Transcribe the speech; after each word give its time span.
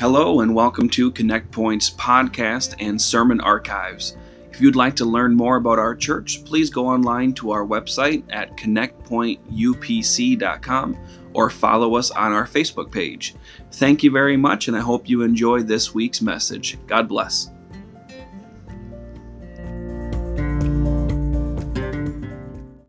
Hello, 0.00 0.40
and 0.40 0.54
welcome 0.54 0.88
to 0.88 1.10
Connect 1.10 1.50
Point's 1.50 1.90
podcast 1.90 2.74
and 2.80 2.98
sermon 2.98 3.38
archives. 3.42 4.16
If 4.50 4.58
you'd 4.58 4.74
like 4.74 4.96
to 4.96 5.04
learn 5.04 5.34
more 5.34 5.56
about 5.56 5.78
our 5.78 5.94
church, 5.94 6.42
please 6.46 6.70
go 6.70 6.86
online 6.86 7.34
to 7.34 7.50
our 7.50 7.66
website 7.66 8.24
at 8.30 8.56
connectpointupc.com 8.56 10.96
or 11.34 11.50
follow 11.50 11.96
us 11.96 12.10
on 12.12 12.32
our 12.32 12.46
Facebook 12.46 12.90
page. 12.90 13.34
Thank 13.72 14.02
you 14.02 14.10
very 14.10 14.38
much, 14.38 14.68
and 14.68 14.76
I 14.76 14.80
hope 14.80 15.06
you 15.06 15.20
enjoy 15.20 15.64
this 15.64 15.92
week's 15.92 16.22
message. 16.22 16.78
God 16.86 17.06
bless. 17.06 17.50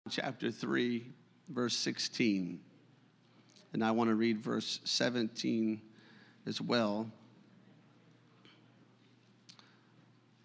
Chapter 0.10 0.50
3, 0.50 1.12
verse 1.50 1.76
16. 1.76 2.62
And 3.74 3.84
I 3.84 3.92
want 3.92 4.10
to 4.10 4.16
read 4.16 4.40
verse 4.40 4.80
17 4.86 5.82
as 6.46 6.62
well. 6.62 7.10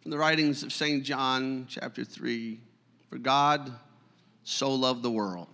From 0.03 0.11
the 0.11 0.19
writings 0.19 0.63
of 0.63 0.73
St. 0.73 1.03
John, 1.03 1.67
chapter 1.69 2.05
3 2.05 2.61
For 3.11 3.19
God 3.19 3.73
so 4.45 4.73
loved 4.73 5.03
the 5.03 5.11
world 5.11 5.49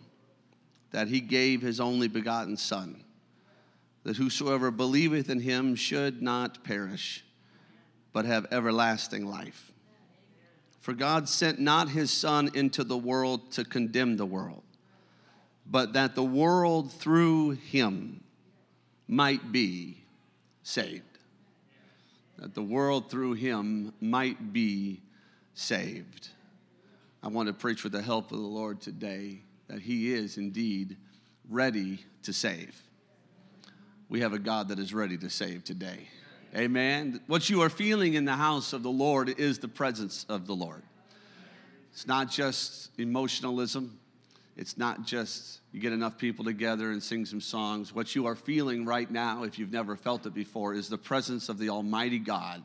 that 0.90 1.08
he 1.08 1.20
gave 1.20 1.62
his 1.62 1.80
only 1.80 2.06
begotten 2.06 2.56
Son, 2.56 3.02
that 4.04 4.16
whosoever 4.16 4.70
believeth 4.70 5.30
in 5.30 5.40
him 5.40 5.74
should 5.74 6.20
not 6.20 6.62
perish, 6.64 7.24
but 8.12 8.26
have 8.26 8.46
everlasting 8.52 9.26
life. 9.26 9.72
For 10.80 10.92
God 10.92 11.28
sent 11.28 11.58
not 11.58 11.88
his 11.88 12.10
Son 12.10 12.50
into 12.52 12.84
the 12.84 12.98
world 12.98 13.52
to 13.52 13.64
condemn 13.64 14.16
the 14.18 14.26
world, 14.26 14.64
but 15.64 15.94
that 15.94 16.14
the 16.14 16.22
world 16.22 16.92
through 16.92 17.52
him 17.52 18.22
might 19.08 19.50
be 19.50 20.01
saved. 20.62 21.18
That 22.38 22.54
the 22.54 22.62
world 22.62 23.10
through 23.10 23.34
him 23.34 23.92
might 24.00 24.52
be 24.52 25.02
saved. 25.54 26.28
I 27.22 27.28
want 27.28 27.46
to 27.46 27.52
preach 27.52 27.84
with 27.84 27.92
the 27.92 28.02
help 28.02 28.32
of 28.32 28.38
the 28.38 28.44
Lord 28.44 28.80
today 28.80 29.42
that 29.68 29.80
he 29.80 30.12
is 30.12 30.38
indeed 30.38 30.96
ready 31.48 32.04
to 32.24 32.32
save. 32.32 32.80
We 34.08 34.20
have 34.20 34.32
a 34.32 34.38
God 34.38 34.68
that 34.68 34.78
is 34.78 34.92
ready 34.92 35.16
to 35.18 35.30
save 35.30 35.64
today. 35.64 36.08
Amen. 36.54 37.20
What 37.26 37.48
you 37.48 37.62
are 37.62 37.70
feeling 37.70 38.14
in 38.14 38.24
the 38.24 38.36
house 38.36 38.72
of 38.72 38.82
the 38.82 38.90
Lord 38.90 39.28
is 39.40 39.58
the 39.58 39.68
presence 39.68 40.26
of 40.28 40.46
the 40.46 40.54
Lord. 40.54 40.82
It's 41.92 42.06
not 42.06 42.30
just 42.30 42.90
emotionalism. 42.98 43.98
It's 44.56 44.76
not 44.76 45.06
just 45.06 45.60
you 45.72 45.80
get 45.80 45.92
enough 45.92 46.18
people 46.18 46.44
together 46.44 46.90
and 46.90 47.02
sing 47.02 47.24
some 47.24 47.40
songs. 47.40 47.94
What 47.94 48.14
you 48.14 48.26
are 48.26 48.36
feeling 48.36 48.84
right 48.84 49.10
now, 49.10 49.44
if 49.44 49.58
you've 49.58 49.72
never 49.72 49.96
felt 49.96 50.26
it 50.26 50.34
before, 50.34 50.74
is 50.74 50.88
the 50.88 50.98
presence 50.98 51.48
of 51.48 51.58
the 51.58 51.70
Almighty 51.70 52.18
God. 52.18 52.62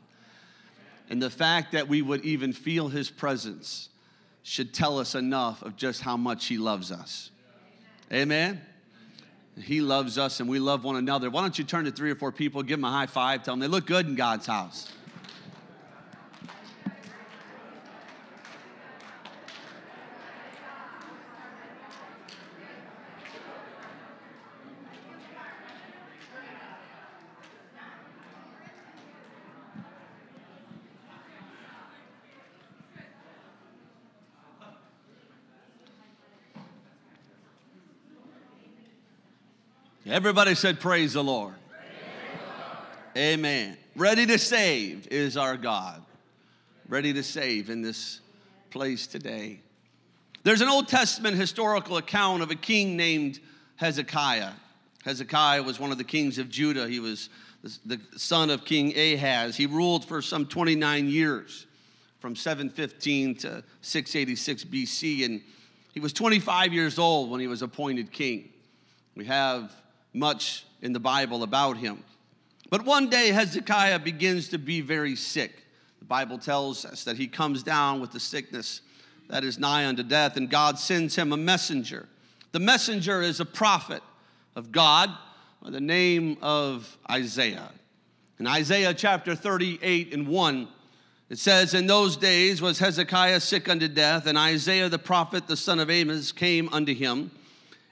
And 1.08 1.22
the 1.22 1.30
fact 1.30 1.72
that 1.72 1.88
we 1.88 2.02
would 2.02 2.24
even 2.24 2.52
feel 2.52 2.88
His 2.88 3.10
presence 3.10 3.88
should 4.42 4.74
tell 4.74 4.98
us 4.98 5.14
enough 5.14 5.62
of 5.62 5.76
just 5.76 6.02
how 6.02 6.18
much 6.18 6.46
He 6.46 6.58
loves 6.58 6.92
us. 6.92 7.30
Amen? 8.12 8.60
He 9.58 9.80
loves 9.80 10.18
us 10.18 10.40
and 10.40 10.48
we 10.48 10.58
love 10.58 10.84
one 10.84 10.96
another. 10.96 11.30
Why 11.30 11.40
don't 11.40 11.58
you 11.58 11.64
turn 11.64 11.86
to 11.86 11.90
three 11.90 12.10
or 12.10 12.14
four 12.14 12.32
people, 12.32 12.62
give 12.62 12.78
them 12.78 12.84
a 12.84 12.90
high 12.90 13.06
five, 13.06 13.42
tell 13.42 13.54
them 13.54 13.60
they 13.60 13.66
look 13.66 13.86
good 13.86 14.06
in 14.06 14.14
God's 14.14 14.46
house. 14.46 14.92
Everybody 40.18 40.56
said, 40.56 40.80
Praise 40.80 41.12
the 41.12 41.22
Lord. 41.22 41.54
Praise 41.70 41.80
the 42.32 43.20
Lord. 43.20 43.34
Amen. 43.34 43.76
Ready 43.94 44.26
to 44.26 44.36
save 44.36 45.06
is 45.12 45.36
our 45.36 45.56
God. 45.56 46.02
Ready 46.88 47.12
to 47.12 47.22
save 47.22 47.70
in 47.70 47.82
this 47.82 48.18
place 48.70 49.06
today. 49.06 49.60
There's 50.42 50.60
an 50.60 50.66
Old 50.66 50.88
Testament 50.88 51.36
historical 51.36 51.98
account 51.98 52.42
of 52.42 52.50
a 52.50 52.56
king 52.56 52.96
named 52.96 53.38
Hezekiah. 53.76 54.50
Hezekiah 55.04 55.62
was 55.62 55.78
one 55.78 55.92
of 55.92 55.98
the 55.98 56.04
kings 56.04 56.38
of 56.38 56.48
Judah. 56.48 56.88
He 56.88 56.98
was 56.98 57.28
the 57.86 58.00
son 58.16 58.50
of 58.50 58.64
King 58.64 58.98
Ahaz. 58.98 59.54
He 59.56 59.66
ruled 59.66 60.04
for 60.04 60.20
some 60.20 60.46
29 60.46 61.08
years, 61.08 61.68
from 62.18 62.34
715 62.34 63.36
to 63.36 63.62
686 63.82 64.64
BC. 64.64 65.24
And 65.26 65.42
he 65.94 66.00
was 66.00 66.12
25 66.12 66.72
years 66.72 66.98
old 66.98 67.30
when 67.30 67.38
he 67.38 67.46
was 67.46 67.62
appointed 67.62 68.10
king. 68.10 68.48
We 69.14 69.24
have 69.26 69.72
much 70.12 70.64
in 70.82 70.92
the 70.92 71.00
Bible 71.00 71.42
about 71.42 71.76
him. 71.76 72.04
But 72.70 72.84
one 72.84 73.08
day, 73.08 73.28
Hezekiah 73.28 74.00
begins 74.00 74.48
to 74.48 74.58
be 74.58 74.80
very 74.80 75.16
sick. 75.16 75.64
The 76.00 76.04
Bible 76.04 76.38
tells 76.38 76.84
us 76.84 77.04
that 77.04 77.16
he 77.16 77.26
comes 77.26 77.62
down 77.62 78.00
with 78.00 78.12
the 78.12 78.20
sickness 78.20 78.82
that 79.28 79.44
is 79.44 79.58
nigh 79.58 79.86
unto 79.86 80.02
death, 80.02 80.36
and 80.36 80.48
God 80.48 80.78
sends 80.78 81.16
him 81.16 81.32
a 81.32 81.36
messenger. 81.36 82.08
The 82.52 82.60
messenger 82.60 83.22
is 83.22 83.40
a 83.40 83.44
prophet 83.44 84.02
of 84.56 84.72
God 84.72 85.10
by 85.62 85.70
the 85.70 85.80
name 85.80 86.38
of 86.40 86.96
Isaiah. 87.10 87.70
In 88.38 88.46
Isaiah 88.46 88.94
chapter 88.94 89.34
38 89.34 90.14
and 90.14 90.28
1, 90.28 90.68
it 91.30 91.38
says, 91.38 91.74
In 91.74 91.86
those 91.86 92.16
days 92.16 92.62
was 92.62 92.78
Hezekiah 92.78 93.40
sick 93.40 93.68
unto 93.68 93.88
death, 93.88 94.26
and 94.26 94.38
Isaiah 94.38 94.88
the 94.88 94.98
prophet, 94.98 95.46
the 95.46 95.56
son 95.56 95.80
of 95.80 95.90
Amos, 95.90 96.32
came 96.32 96.68
unto 96.72 96.94
him 96.94 97.30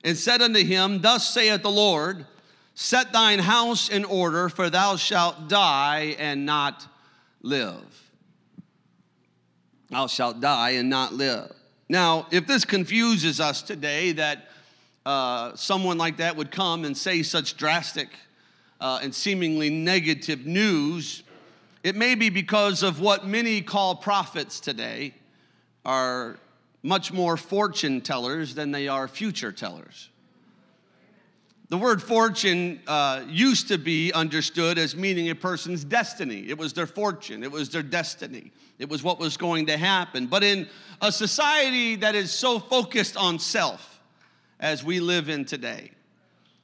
and 0.06 0.16
said 0.16 0.40
unto 0.40 0.64
him, 0.64 1.00
Thus 1.02 1.28
saith 1.28 1.62
the 1.62 1.70
Lord, 1.70 2.24
Set 2.78 3.12
thine 3.12 3.40
house 3.40 3.88
in 3.88 4.04
order, 4.04 4.48
for 4.48 4.70
thou 4.70 4.96
shalt 4.96 5.48
die 5.48 6.14
and 6.18 6.46
not 6.46 6.86
live. 7.42 8.10
Thou 9.90 10.06
shalt 10.06 10.40
die 10.40 10.70
and 10.70 10.88
not 10.88 11.14
live. 11.14 11.52
Now, 11.88 12.26
if 12.30 12.46
this 12.46 12.64
confuses 12.64 13.40
us 13.40 13.62
today 13.62 14.12
that 14.12 14.48
uh, 15.06 15.56
someone 15.56 15.96
like 15.96 16.18
that 16.18 16.36
would 16.36 16.50
come 16.50 16.84
and 16.84 16.96
say 16.96 17.22
such 17.22 17.56
drastic 17.56 18.08
uh, 18.80 19.00
and 19.02 19.14
seemingly 19.14 19.70
negative 19.70 20.46
news, 20.46 21.22
it 21.82 21.96
may 21.96 22.14
be 22.14 22.28
because 22.28 22.82
of 22.82 23.00
what 23.00 23.26
many 23.26 23.62
call 23.62 23.96
prophets 23.96 24.60
today 24.60 25.14
are 25.84 26.38
much 26.86 27.12
more 27.12 27.36
fortune 27.36 28.00
tellers 28.00 28.54
than 28.54 28.70
they 28.70 28.86
are 28.86 29.08
future 29.08 29.50
tellers. 29.50 30.08
The 31.68 31.76
word 31.76 32.00
fortune 32.00 32.80
uh, 32.86 33.24
used 33.26 33.66
to 33.68 33.76
be 33.76 34.12
understood 34.12 34.78
as 34.78 34.94
meaning 34.94 35.28
a 35.30 35.34
person's 35.34 35.82
destiny. 35.82 36.48
It 36.48 36.56
was 36.56 36.74
their 36.74 36.86
fortune, 36.86 37.42
it 37.42 37.50
was 37.50 37.70
their 37.70 37.82
destiny, 37.82 38.52
it 38.78 38.88
was 38.88 39.02
what 39.02 39.18
was 39.18 39.36
going 39.36 39.66
to 39.66 39.76
happen. 39.76 40.28
But 40.28 40.44
in 40.44 40.68
a 41.02 41.10
society 41.10 41.96
that 41.96 42.14
is 42.14 42.30
so 42.30 42.60
focused 42.60 43.16
on 43.16 43.40
self 43.40 44.00
as 44.60 44.84
we 44.84 45.00
live 45.00 45.28
in 45.28 45.44
today, 45.44 45.90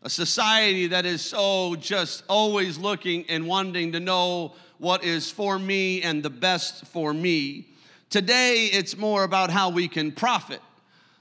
a 0.04 0.10
society 0.10 0.86
that 0.86 1.04
is 1.04 1.20
so 1.20 1.74
just 1.74 2.22
always 2.28 2.78
looking 2.78 3.24
and 3.28 3.48
wanting 3.48 3.90
to 3.90 3.98
know 3.98 4.54
what 4.78 5.02
is 5.02 5.32
for 5.32 5.58
me 5.58 6.00
and 6.02 6.22
the 6.22 6.30
best 6.30 6.86
for 6.86 7.12
me, 7.12 7.71
Today, 8.12 8.66
it's 8.66 8.94
more 8.94 9.24
about 9.24 9.48
how 9.48 9.70
we 9.70 9.88
can 9.88 10.12
profit 10.12 10.60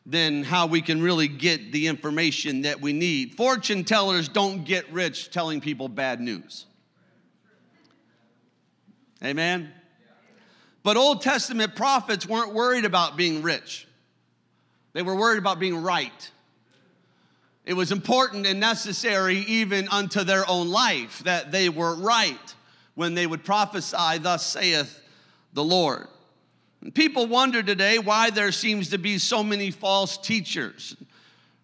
than 0.06 0.44
how 0.44 0.68
we 0.68 0.81
can 0.81 1.02
really 1.02 1.29
get 1.29 1.72
the 1.72 1.88
information 1.88 2.63
that 2.63 2.81
we 2.81 2.91
need. 2.91 3.35
Fortune 3.35 3.85
tellers 3.85 4.28
don't 4.28 4.66
get 4.66 4.91
rich 4.91 5.32
telling 5.32 5.61
people 5.61 5.88
bad 5.88 6.20
news. 6.20 6.66
Amen? 9.23 9.72
But 10.84 10.97
Old 10.97 11.22
Testament 11.22 11.78
prophets 11.78 12.28
weren't 12.28 12.53
worried 12.53 12.84
about 12.84 13.16
being 13.16 13.41
rich, 13.41 13.87
they 14.91 15.02
were 15.02 15.16
worried 15.16 15.40
about 15.40 15.59
being 15.59 15.82
right. 15.82 16.29
It 17.64 17.76
was 17.76 17.94
important 17.94 18.46
and 18.46 18.59
necessary, 18.59 19.37
even 19.37 19.87
unto 19.87 20.26
their 20.26 20.46
own 20.49 20.67
life, 20.67 21.20
that 21.20 21.53
they 21.53 21.70
were 21.70 21.96
right 21.96 22.55
when 22.96 23.14
they 23.14 23.26
would 23.26 23.46
prophesy, 23.46 24.17
Thus 24.17 24.46
saith 24.46 25.02
the 25.53 25.64
Lord. 25.64 26.08
People 26.93 27.28
wonder 27.28 27.61
today 27.61 27.99
why 27.99 28.31
there 28.31 28.51
seems 28.51 28.89
to 28.89 28.97
be 28.97 29.19
so 29.19 29.43
many 29.43 29.69
false 29.69 30.17
teachers 30.17 30.95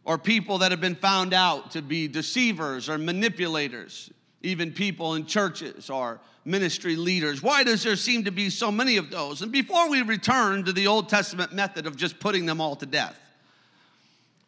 or 0.06 0.18
people 0.18 0.60
that 0.60 0.72
have 0.72 0.80
been 0.80 0.96
found 0.96 1.34
out 1.34 1.72
to 1.72 1.82
be 1.82 2.08
deceivers 2.08 2.88
or 2.88 2.98
manipulators, 2.98 4.12
even 4.44 4.72
people 4.72 5.16
in 5.16 5.26
churches 5.26 5.90
or 5.90 6.20
ministry 6.46 6.96
leaders. 6.96 7.42
Why 7.42 7.64
does 7.64 7.84
there 7.84 7.96
seem 7.96 8.26
to 8.26 8.32
be 8.32 8.50
so 8.50 8.72
many 8.72 8.98
of 8.98 9.10
those? 9.10 9.42
And 9.42 9.52
before 9.52 9.90
we 9.90 10.02
return 10.04 10.64
to 10.66 10.72
the 10.72 10.88
Old 10.88 11.10
Testament 11.10 11.52
method 11.52 11.88
of 11.88 11.98
just 11.98 12.20
putting 12.20 12.46
them 12.46 12.62
all 12.62 12.76
to 12.76 12.86
death, 12.86 13.20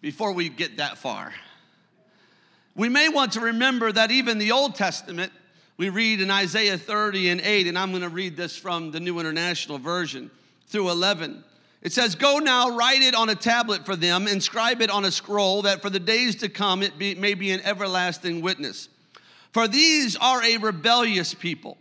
before 0.01 0.31
we 0.31 0.50
get 0.50 0.77
that 0.77 0.98
far, 0.98 1.33
we 2.75 2.88
may 2.88 3.10
want 3.10 3.33
to 3.33 3.42
remember 3.42 3.92
that 3.92 4.12
even 4.12 4.38
the 4.38 4.51
Old 4.51 4.75
Testament 4.75 5.33
We 5.80 5.88
read 5.88 6.19
in 6.19 6.30
Isaiah 6.30 6.77
30 6.77 7.30
and 7.30 7.39
8, 7.39 7.68
and 7.68 7.77
I'm 7.77 7.92
going 7.92 8.01
to 8.01 8.10
read 8.10 8.36
this 8.36 8.57
from 8.57 8.92
the 8.92 9.00
New 9.00 9.18
International 9.18 9.77
Version 9.77 10.30
through 10.69 10.89
11. 10.89 11.44
It 11.81 11.94
says, 11.94 12.16
Go 12.16 12.39
now, 12.39 12.75
write 12.75 13.01
it 13.01 13.16
on 13.16 13.30
a 13.30 13.36
tablet 13.36 13.86
for 13.86 13.95
them, 13.95 14.27
inscribe 14.27 14.81
it 14.81 14.89
on 14.89 15.06
a 15.06 15.12
scroll, 15.12 15.63
that 15.63 15.81
for 15.81 15.89
the 15.89 16.00
days 16.00 16.36
to 16.38 16.50
come 16.50 16.83
it 16.83 16.98
be, 16.98 17.16
may 17.16 17.33
be 17.33 17.51
an 17.51 17.62
everlasting 17.62 18.42
witness. 18.42 18.89
For 19.51 19.68
these 19.68 20.16
are 20.18 20.44
a 20.44 20.57
rebellious 20.57 21.33
people, 21.33 21.77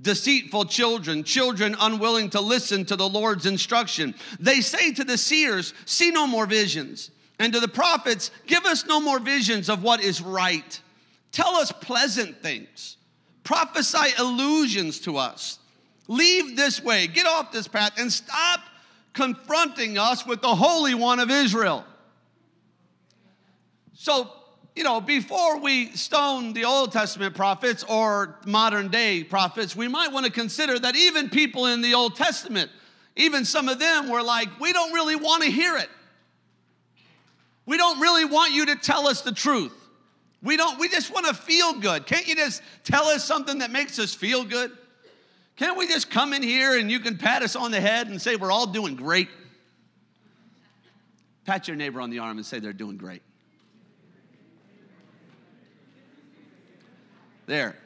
deceitful 0.00 0.66
children, 0.66 1.24
children 1.24 1.76
unwilling 1.78 2.30
to 2.30 2.40
listen 2.40 2.84
to 2.86 2.96
the 2.96 3.08
Lord's 3.08 3.46
instruction. 3.46 4.14
They 4.40 4.60
say 4.60 4.92
to 4.92 5.04
the 5.04 5.18
seers, 5.18 5.74
See 5.84 6.10
no 6.10 6.26
more 6.26 6.46
visions, 6.46 7.10
and 7.38 7.52
to 7.52 7.60
the 7.60 7.68
prophets, 7.68 8.30
Give 8.46 8.64
us 8.64 8.86
no 8.86 9.00
more 9.00 9.18
visions 9.18 9.68
of 9.68 9.82
what 9.82 10.02
is 10.02 10.22
right. 10.22 10.80
Tell 11.32 11.56
us 11.56 11.72
pleasant 11.72 12.42
things, 12.42 12.96
prophesy 13.42 14.14
illusions 14.18 15.00
to 15.00 15.16
us. 15.16 15.58
Leave 16.08 16.56
this 16.56 16.82
way, 16.82 17.06
get 17.06 17.26
off 17.26 17.52
this 17.52 17.68
path, 17.68 17.92
and 17.98 18.12
stop 18.12 18.60
confronting 19.12 19.98
us 19.98 20.26
with 20.26 20.42
the 20.42 20.54
Holy 20.54 20.94
One 20.94 21.20
of 21.20 21.30
Israel. 21.30 21.84
So, 23.94 24.32
you 24.74 24.84
know, 24.84 25.00
before 25.00 25.60
we 25.60 25.90
stone 25.90 26.54
the 26.54 26.64
Old 26.64 26.92
Testament 26.92 27.34
prophets 27.34 27.84
or 27.84 28.36
modern 28.46 28.88
day 28.88 29.22
prophets, 29.22 29.76
we 29.76 29.86
might 29.86 30.12
want 30.12 30.26
to 30.26 30.32
consider 30.32 30.78
that 30.78 30.96
even 30.96 31.30
people 31.30 31.66
in 31.66 31.82
the 31.82 31.94
Old 31.94 32.16
Testament, 32.16 32.70
even 33.16 33.44
some 33.44 33.68
of 33.68 33.78
them 33.78 34.08
were 34.08 34.22
like, 34.22 34.48
we 34.60 34.72
don't 34.72 34.92
really 34.92 35.16
want 35.16 35.44
to 35.44 35.50
hear 35.50 35.76
it. 35.76 35.88
We 37.64 37.76
don't 37.76 38.00
really 38.00 38.24
want 38.24 38.52
you 38.52 38.66
to 38.66 38.76
tell 38.76 39.06
us 39.06 39.20
the 39.20 39.32
truth. 39.32 39.72
We 40.42 40.56
don't, 40.56 40.80
we 40.80 40.88
just 40.88 41.12
want 41.12 41.26
to 41.26 41.34
feel 41.34 41.74
good. 41.74 42.06
Can't 42.06 42.26
you 42.26 42.34
just 42.34 42.62
tell 42.82 43.04
us 43.04 43.24
something 43.24 43.58
that 43.58 43.70
makes 43.70 43.98
us 43.98 44.14
feel 44.14 44.42
good? 44.42 44.72
Can't 45.62 45.78
we 45.78 45.86
just 45.86 46.10
come 46.10 46.32
in 46.32 46.42
here 46.42 46.76
and 46.76 46.90
you 46.90 46.98
can 46.98 47.16
pat 47.16 47.44
us 47.44 47.54
on 47.54 47.70
the 47.70 47.80
head 47.80 48.08
and 48.08 48.20
say 48.20 48.34
we're 48.34 48.50
all 48.50 48.66
doing 48.66 48.96
great? 48.96 49.28
Pat 51.44 51.68
your 51.68 51.76
neighbor 51.76 52.00
on 52.00 52.10
the 52.10 52.18
arm 52.18 52.36
and 52.36 52.44
say 52.44 52.58
they're 52.58 52.72
doing 52.72 52.96
great. 52.96 53.22
There. 57.46 57.76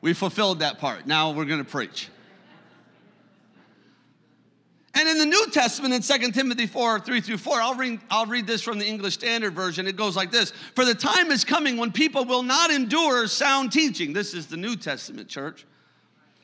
We 0.00 0.14
fulfilled 0.14 0.60
that 0.60 0.78
part. 0.78 1.06
Now 1.06 1.32
we're 1.32 1.44
going 1.44 1.62
to 1.62 1.70
preach. 1.70 2.08
And 4.94 5.06
in 5.10 5.18
the 5.18 5.26
New 5.26 5.46
Testament, 5.50 5.92
in 5.92 6.00
2 6.00 6.32
Timothy 6.32 6.66
4 6.66 7.00
3 7.00 7.20
through 7.20 7.36
4, 7.36 7.60
I'll 7.60 7.74
read, 7.74 8.00
I'll 8.10 8.24
read 8.24 8.46
this 8.46 8.62
from 8.62 8.78
the 8.78 8.86
English 8.86 9.12
Standard 9.12 9.52
Version. 9.52 9.86
It 9.86 9.96
goes 9.96 10.16
like 10.16 10.30
this 10.30 10.54
For 10.74 10.86
the 10.86 10.94
time 10.94 11.30
is 11.30 11.44
coming 11.44 11.76
when 11.76 11.92
people 11.92 12.24
will 12.24 12.42
not 12.42 12.70
endure 12.70 13.26
sound 13.26 13.72
teaching. 13.72 14.14
This 14.14 14.32
is 14.32 14.46
the 14.46 14.56
New 14.56 14.74
Testament 14.74 15.28
church. 15.28 15.66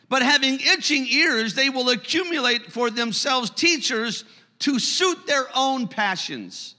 But 0.09 0.23
having 0.23 0.61
itching 0.61 1.07
ears, 1.07 1.55
they 1.55 1.71
will 1.71 1.91
accumulate 1.91 2.73
for 2.73 2.91
themselves 2.91 3.51
teachers 3.51 4.25
to 4.61 4.79
suit 4.79 5.27
their 5.27 5.47
own 5.55 5.89
passions. 5.89 6.75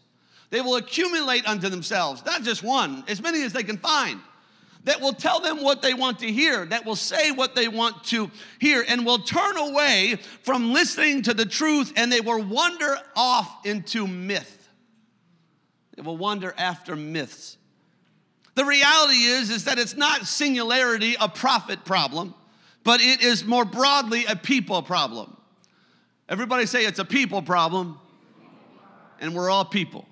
They 0.52 0.62
will 0.62 0.76
accumulate 0.76 1.48
unto 1.48 1.70
themselves, 1.70 2.24
not 2.26 2.44
just 2.44 2.64
one, 2.64 3.04
as 3.08 3.22
many 3.22 3.44
as 3.44 3.54
they 3.54 3.64
can 3.64 3.78
find 3.78 4.20
that 4.86 5.02
will 5.02 5.14
tell 5.14 5.40
them 5.40 5.62
what 5.62 5.82
they 5.82 5.94
want 5.94 6.20
to 6.20 6.32
hear, 6.32 6.66
that 6.68 6.86
will 6.86 6.96
say 6.96 7.32
what 7.32 7.56
they 7.56 7.68
want 7.68 8.04
to 8.06 8.32
hear, 8.60 8.86
and 8.88 9.06
will 9.06 9.20
turn 9.20 9.58
away 9.58 10.18
from 10.44 10.74
listening 10.74 11.24
to 11.24 11.34
the 11.34 11.46
truth 11.46 11.92
and 11.96 12.12
they 12.12 12.22
will 12.22 12.42
wander 12.42 12.98
off 13.16 13.66
into 13.66 14.08
myth. 14.08 14.70
They 15.96 16.04
will 16.04 16.18
wander 16.18 16.54
after 16.58 16.96
myths. 16.96 17.58
The 18.54 18.66
reality 18.66 19.24
is, 19.24 19.50
is 19.50 19.66
that 19.66 19.80
it's 19.80 19.98
not 19.98 20.28
singularity 20.28 21.16
a 21.20 21.28
prophet 21.28 21.84
problem, 21.84 22.34
but 22.86 23.02
it 23.02 23.22
is 23.22 23.44
more 23.44 23.66
broadly 23.66 24.26
a 24.26 24.36
people 24.38 24.82
problem. 24.82 25.36
Everybody 26.30 26.66
say 26.68 26.86
it's 26.86 27.00
a 27.00 27.06
people 27.06 27.42
problem, 27.42 28.00
and 29.20 29.36
we're 29.36 29.50
all 29.50 29.66
people. 29.66 30.08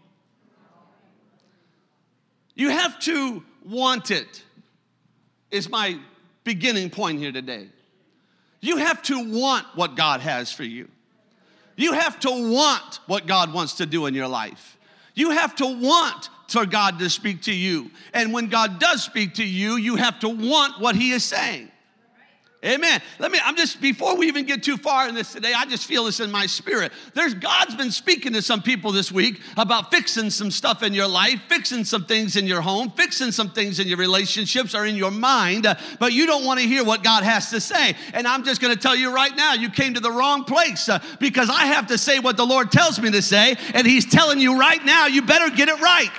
You 2.55 2.69
have 2.69 2.99
to 3.01 3.43
want 3.63 4.11
it 4.11 4.43
is 5.49 5.69
my 5.69 5.97
beginning 6.43 6.89
point 6.89 7.19
here 7.19 7.31
today. 7.31 7.69
You 8.59 8.77
have 8.77 9.01
to 9.03 9.31
want 9.31 9.65
what 9.75 9.95
God 9.95 10.21
has 10.21 10.51
for 10.51 10.63
you. 10.63 10.89
You 11.75 11.93
have 11.93 12.19
to 12.21 12.51
want 12.51 12.99
what 13.05 13.27
God 13.27 13.53
wants 13.53 13.75
to 13.75 13.85
do 13.85 14.07
in 14.07 14.13
your 14.13 14.27
life. 14.27 14.77
You 15.13 15.31
have 15.31 15.55
to 15.57 15.65
want 15.65 16.29
for 16.47 16.65
God 16.65 16.99
to 16.99 17.09
speak 17.09 17.43
to 17.43 17.53
you. 17.53 17.91
And 18.13 18.33
when 18.33 18.47
God 18.47 18.79
does 18.79 19.03
speak 19.03 19.35
to 19.35 19.43
you, 19.43 19.75
you 19.75 19.95
have 19.95 20.19
to 20.19 20.29
want 20.29 20.79
what 20.79 20.95
He 20.95 21.11
is 21.11 21.23
saying. 21.23 21.69
Amen. 22.63 23.01
Let 23.19 23.31
me, 23.31 23.39
I'm 23.43 23.57
just, 23.57 23.81
before 23.81 24.15
we 24.15 24.27
even 24.27 24.45
get 24.45 24.63
too 24.63 24.77
far 24.77 25.09
in 25.09 25.15
this 25.15 25.33
today, 25.33 25.53
I 25.53 25.65
just 25.65 25.85
feel 25.85 26.05
this 26.05 26.21
in 26.21 26.31
my 26.31 26.45
spirit. 26.45 26.93
There's, 27.13 27.33
God's 27.33 27.75
been 27.75 27.91
speaking 27.91 28.31
to 28.33 28.41
some 28.41 28.61
people 28.61 28.93
this 28.93 29.11
week 29.11 29.41
about 29.57 29.91
fixing 29.91 30.29
some 30.29 30.49
stuff 30.49 30.81
in 30.81 30.93
your 30.93 31.07
life, 31.07 31.41
fixing 31.49 31.83
some 31.83 32.05
things 32.05 32.37
in 32.37 32.47
your 32.47 32.61
home, 32.61 32.89
fixing 32.91 33.33
some 33.33 33.49
things 33.49 33.79
in 33.79 33.87
your 33.89 33.97
relationships 33.97 34.73
or 34.73 34.85
in 34.85 34.95
your 34.95 35.11
mind, 35.11 35.67
but 35.99 36.13
you 36.13 36.25
don't 36.25 36.45
want 36.45 36.61
to 36.61 36.65
hear 36.65 36.85
what 36.85 37.03
God 37.03 37.23
has 37.23 37.49
to 37.49 37.59
say. 37.59 37.95
And 38.13 38.25
I'm 38.25 38.45
just 38.45 38.61
going 38.61 38.73
to 38.73 38.79
tell 38.79 38.95
you 38.95 39.13
right 39.13 39.35
now, 39.35 39.53
you 39.53 39.69
came 39.69 39.95
to 39.95 39.99
the 39.99 40.11
wrong 40.11 40.45
place 40.45 40.87
uh, 40.87 41.03
because 41.19 41.49
I 41.49 41.65
have 41.65 41.87
to 41.87 41.97
say 41.97 42.19
what 42.19 42.37
the 42.37 42.45
Lord 42.45 42.71
tells 42.71 42.97
me 42.97 43.11
to 43.11 43.21
say, 43.21 43.57
and 43.73 43.85
He's 43.85 44.05
telling 44.05 44.39
you 44.39 44.57
right 44.57 44.83
now, 44.85 45.07
you 45.07 45.21
better 45.21 45.53
get 45.53 45.67
it 45.67 45.81
right. 45.81 46.11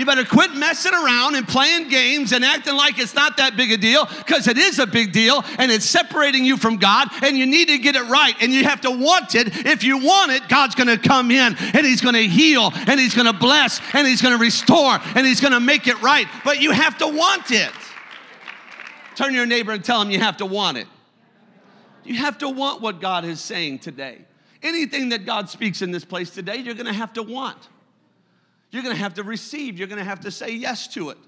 You 0.00 0.06
better 0.06 0.24
quit 0.24 0.54
messing 0.54 0.94
around 0.94 1.34
and 1.34 1.46
playing 1.46 1.90
games 1.90 2.32
and 2.32 2.42
acting 2.42 2.74
like 2.74 2.98
it's 2.98 3.14
not 3.14 3.36
that 3.36 3.54
big 3.54 3.70
a 3.70 3.76
deal 3.76 4.06
because 4.06 4.48
it 4.48 4.56
is 4.56 4.78
a 4.78 4.86
big 4.86 5.12
deal 5.12 5.44
and 5.58 5.70
it's 5.70 5.84
separating 5.84 6.42
you 6.42 6.56
from 6.56 6.78
God 6.78 7.08
and 7.22 7.36
you 7.36 7.44
need 7.44 7.68
to 7.68 7.76
get 7.76 7.96
it 7.96 8.04
right 8.04 8.34
and 8.40 8.50
you 8.50 8.64
have 8.64 8.80
to 8.80 8.90
want 8.90 9.34
it. 9.34 9.66
If 9.66 9.84
you 9.84 9.98
want 9.98 10.32
it, 10.32 10.48
God's 10.48 10.74
going 10.74 10.86
to 10.86 10.96
come 10.96 11.30
in 11.30 11.54
and 11.54 11.86
He's 11.86 12.00
going 12.00 12.14
to 12.14 12.26
heal 12.26 12.72
and 12.74 12.98
He's 12.98 13.14
going 13.14 13.26
to 13.26 13.34
bless 13.34 13.78
and 13.92 14.06
He's 14.06 14.22
going 14.22 14.34
to 14.34 14.42
restore 14.42 14.98
and 15.14 15.26
He's 15.26 15.42
going 15.42 15.52
to 15.52 15.60
make 15.60 15.86
it 15.86 16.00
right. 16.00 16.26
But 16.46 16.62
you 16.62 16.70
have 16.70 16.96
to 16.96 17.06
want 17.06 17.50
it. 17.50 17.70
Turn 19.16 19.34
your 19.34 19.44
neighbor 19.44 19.72
and 19.72 19.84
tell 19.84 20.00
him 20.00 20.10
you 20.10 20.20
have 20.20 20.38
to 20.38 20.46
want 20.46 20.78
it. 20.78 20.86
You 22.04 22.14
have 22.14 22.38
to 22.38 22.48
want 22.48 22.80
what 22.80 23.02
God 23.02 23.26
is 23.26 23.38
saying 23.38 23.80
today. 23.80 24.24
Anything 24.62 25.10
that 25.10 25.26
God 25.26 25.50
speaks 25.50 25.82
in 25.82 25.90
this 25.90 26.06
place 26.06 26.30
today, 26.30 26.56
you're 26.56 26.72
going 26.72 26.86
to 26.86 26.94
have 26.94 27.12
to 27.12 27.22
want. 27.22 27.68
You're 28.70 28.82
going 28.82 28.94
to 28.94 29.02
have 29.02 29.14
to 29.14 29.22
receive, 29.22 29.78
you're 29.78 29.88
going 29.88 29.98
to 29.98 30.04
have 30.04 30.20
to 30.20 30.30
say 30.30 30.52
yes 30.52 30.88
to 30.88 31.10
it. 31.10 31.18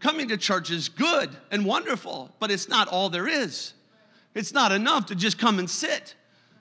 Coming 0.00 0.28
to 0.28 0.36
church 0.36 0.70
is 0.70 0.88
good 0.88 1.30
and 1.50 1.64
wonderful, 1.64 2.34
but 2.38 2.50
it's 2.50 2.68
not 2.68 2.88
all 2.88 3.08
there 3.08 3.28
is. 3.28 3.72
It's 4.34 4.52
not 4.52 4.72
enough 4.72 5.06
to 5.06 5.14
just 5.14 5.38
come 5.38 5.58
and 5.58 5.70
sit. 5.70 6.14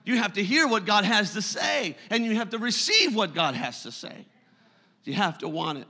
You 0.06 0.18
have 0.18 0.34
to 0.34 0.44
hear 0.44 0.68
what 0.68 0.86
God 0.86 1.04
has 1.04 1.34
to 1.34 1.42
say, 1.42 1.98
and 2.10 2.24
you 2.24 2.36
have 2.36 2.52
to 2.52 2.58
receive 2.58 3.16
what 3.16 3.34
God 3.34 3.56
has 3.56 3.84
to 3.84 3.92
say. 3.92 4.26
You 5.04 5.14
have 5.14 5.40
to 5.40 5.50
want 5.50 5.80
it. 5.80 5.88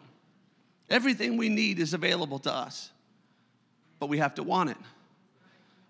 Everything 0.90 1.38
we 1.38 1.50
need 1.50 1.80
is 1.80 1.94
available 1.94 2.40
to 2.40 2.54
us, 2.54 2.92
but 4.00 4.08
we 4.08 4.20
have 4.20 4.36
to 4.36 4.44
want 4.44 4.70
it. 4.70 4.78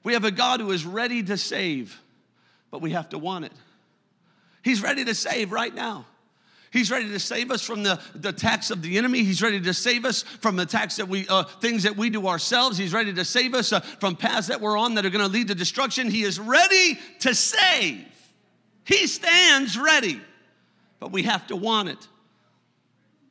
We 0.04 0.14
have 0.14 0.24
a 0.24 0.32
God 0.32 0.60
who 0.60 0.72
is 0.72 0.86
ready 0.86 1.24
to 1.24 1.38
save, 1.38 2.00
but 2.72 2.82
we 2.82 2.92
have 2.92 3.10
to 3.10 3.18
want 3.18 3.46
it. 3.46 3.54
He's 4.64 4.82
ready 4.82 5.06
to 5.06 5.16
save 5.16 5.52
right 5.52 5.74
now. 5.74 6.06
He's 6.72 6.92
ready 6.92 7.08
to 7.10 7.20
save 7.20 7.52
us 7.52 7.62
from 7.62 7.84
the, 7.84 8.00
the 8.14 8.30
attacks 8.30 8.70
of 8.72 8.82
the 8.82 8.98
enemy. 8.98 9.24
He's 9.24 9.42
ready 9.42 9.62
to 9.62 9.74
save 9.74 10.04
us 10.04 10.24
from 10.24 10.60
attacks 10.60 10.98
that 10.98 11.08
we, 11.08 11.28
uh, 11.28 11.44
things 11.44 11.84
that 11.84 11.96
we 11.96 12.10
do 12.10 12.28
ourselves. 12.28 12.78
He's 12.78 12.94
ready 12.94 13.14
to 13.14 13.24
save 13.24 13.54
us 13.54 13.72
uh, 13.72 13.80
from 13.80 14.16
paths 14.16 14.48
that 14.48 14.60
we're 14.60 14.78
on 14.78 14.96
that 14.96 15.06
are 15.06 15.10
going 15.10 15.26
to 15.26 15.32
lead 15.32 15.48
to 15.48 15.56
destruction. 15.56 16.10
He 16.10 16.24
is 16.24 16.40
ready 16.40 17.00
to 17.20 17.34
save. 17.34 18.06
He 18.84 19.08
stands 19.08 19.78
ready, 19.78 20.22
but 21.00 21.12
we 21.12 21.24
have 21.24 21.48
to 21.48 21.56
want 21.56 21.90
it. 21.90 22.08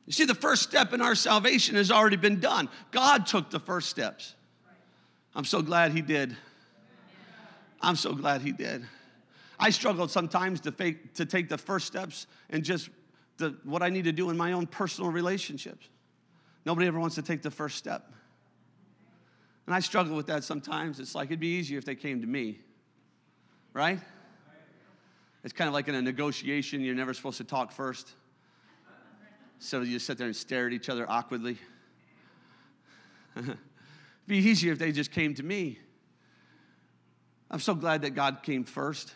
You 0.05 0.13
see, 0.13 0.25
the 0.25 0.35
first 0.35 0.63
step 0.63 0.93
in 0.93 1.01
our 1.01 1.15
salvation 1.15 1.75
has 1.75 1.91
already 1.91 2.17
been 2.17 2.39
done. 2.39 2.69
God 2.91 3.25
took 3.25 3.49
the 3.49 3.59
first 3.59 3.89
steps. 3.89 4.35
I'm 5.35 5.45
so 5.45 5.61
glad 5.61 5.91
He 5.91 6.01
did. 6.01 6.35
I'm 7.81 7.95
so 7.95 8.13
glad 8.13 8.41
He 8.41 8.51
did. 8.51 8.85
I 9.59 9.69
struggled 9.69 10.11
sometimes 10.11 10.61
to, 10.61 10.71
fake, 10.71 11.13
to 11.15 11.25
take 11.25 11.49
the 11.49 11.57
first 11.57 11.87
steps 11.87 12.27
and 12.49 12.63
just 12.63 12.89
the, 13.37 13.55
what 13.63 13.81
I 13.81 13.89
need 13.89 14.05
to 14.05 14.11
do 14.11 14.29
in 14.29 14.37
my 14.37 14.53
own 14.53 14.67
personal 14.67 15.11
relationships. 15.11 15.87
Nobody 16.65 16.87
ever 16.87 16.99
wants 16.99 17.15
to 17.15 17.21
take 17.21 17.41
the 17.41 17.51
first 17.51 17.77
step. 17.77 18.11
And 19.65 19.75
I 19.75 19.79
struggle 19.79 20.15
with 20.15 20.27
that 20.27 20.43
sometimes. 20.43 20.99
It's 20.99 21.15
like 21.15 21.27
it'd 21.27 21.39
be 21.39 21.47
easier 21.47 21.77
if 21.77 21.85
they 21.85 21.95
came 21.95 22.21
to 22.21 22.27
me, 22.27 22.59
right? 23.73 23.99
It's 25.43 25.53
kind 25.53 25.67
of 25.67 25.73
like 25.73 25.87
in 25.87 25.95
a 25.95 26.01
negotiation, 26.01 26.81
you're 26.81 26.95
never 26.95 27.13
supposed 27.13 27.37
to 27.37 27.43
talk 27.43 27.71
first. 27.71 28.13
So 29.59 29.81
you 29.81 29.93
just 29.93 30.05
sit 30.05 30.17
there 30.17 30.27
and 30.27 30.35
stare 30.35 30.67
at 30.67 30.73
each 30.73 30.89
other 30.89 31.09
awkwardly. 31.09 31.57
it'd 33.37 33.57
be 34.27 34.37
easier 34.37 34.73
if 34.73 34.79
they 34.79 34.91
just 34.91 35.11
came 35.11 35.33
to 35.35 35.43
me. 35.43 35.79
I'm 37.49 37.59
so 37.59 37.75
glad 37.75 38.01
that 38.01 38.11
God 38.11 38.39
came 38.43 38.63
first. 38.63 39.13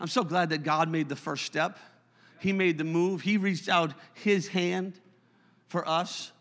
I'm 0.00 0.08
so 0.08 0.24
glad 0.24 0.50
that 0.50 0.62
God 0.62 0.90
made 0.90 1.08
the 1.08 1.16
first 1.16 1.44
step. 1.44 1.78
He 2.42 2.52
made 2.52 2.76
the 2.76 2.84
move. 2.84 3.20
He 3.22 3.36
reached 3.36 3.68
out 3.68 3.94
his 4.14 4.48
hand 4.48 4.98
for 5.68 5.88
us. 5.88 6.32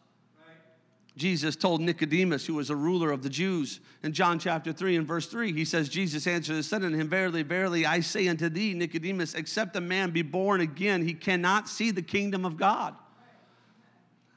Jesus 1.16 1.56
told 1.56 1.80
Nicodemus, 1.80 2.46
who 2.46 2.56
was 2.56 2.72
a 2.72 2.76
ruler 2.76 3.12
of 3.12 3.22
the 3.22 3.30
Jews, 3.30 3.80
in 4.02 4.12
John 4.12 4.40
chapter 4.40 4.74
3 4.74 4.96
and 4.96 5.08
verse 5.08 5.28
3, 5.28 5.54
he 5.54 5.64
says, 5.64 5.90
Jesus 5.90 6.26
answered 6.26 6.56
and 6.56 6.66
said 6.66 6.84
unto 6.84 6.98
him, 6.98 7.08
Verily, 7.08 7.44
verily, 7.44 7.86
I 7.86 8.00
say 8.00 8.28
unto 8.28 8.50
thee, 8.50 8.74
Nicodemus, 8.74 9.36
except 9.36 9.76
a 9.76 9.82
man 9.82 10.10
be 10.10 10.24
born 10.24 10.62
again, 10.62 11.06
he 11.06 11.14
cannot 11.14 11.70
see 11.70 11.92
the 11.92 12.02
kingdom 12.02 12.46
of 12.46 12.58
God. 12.58 12.96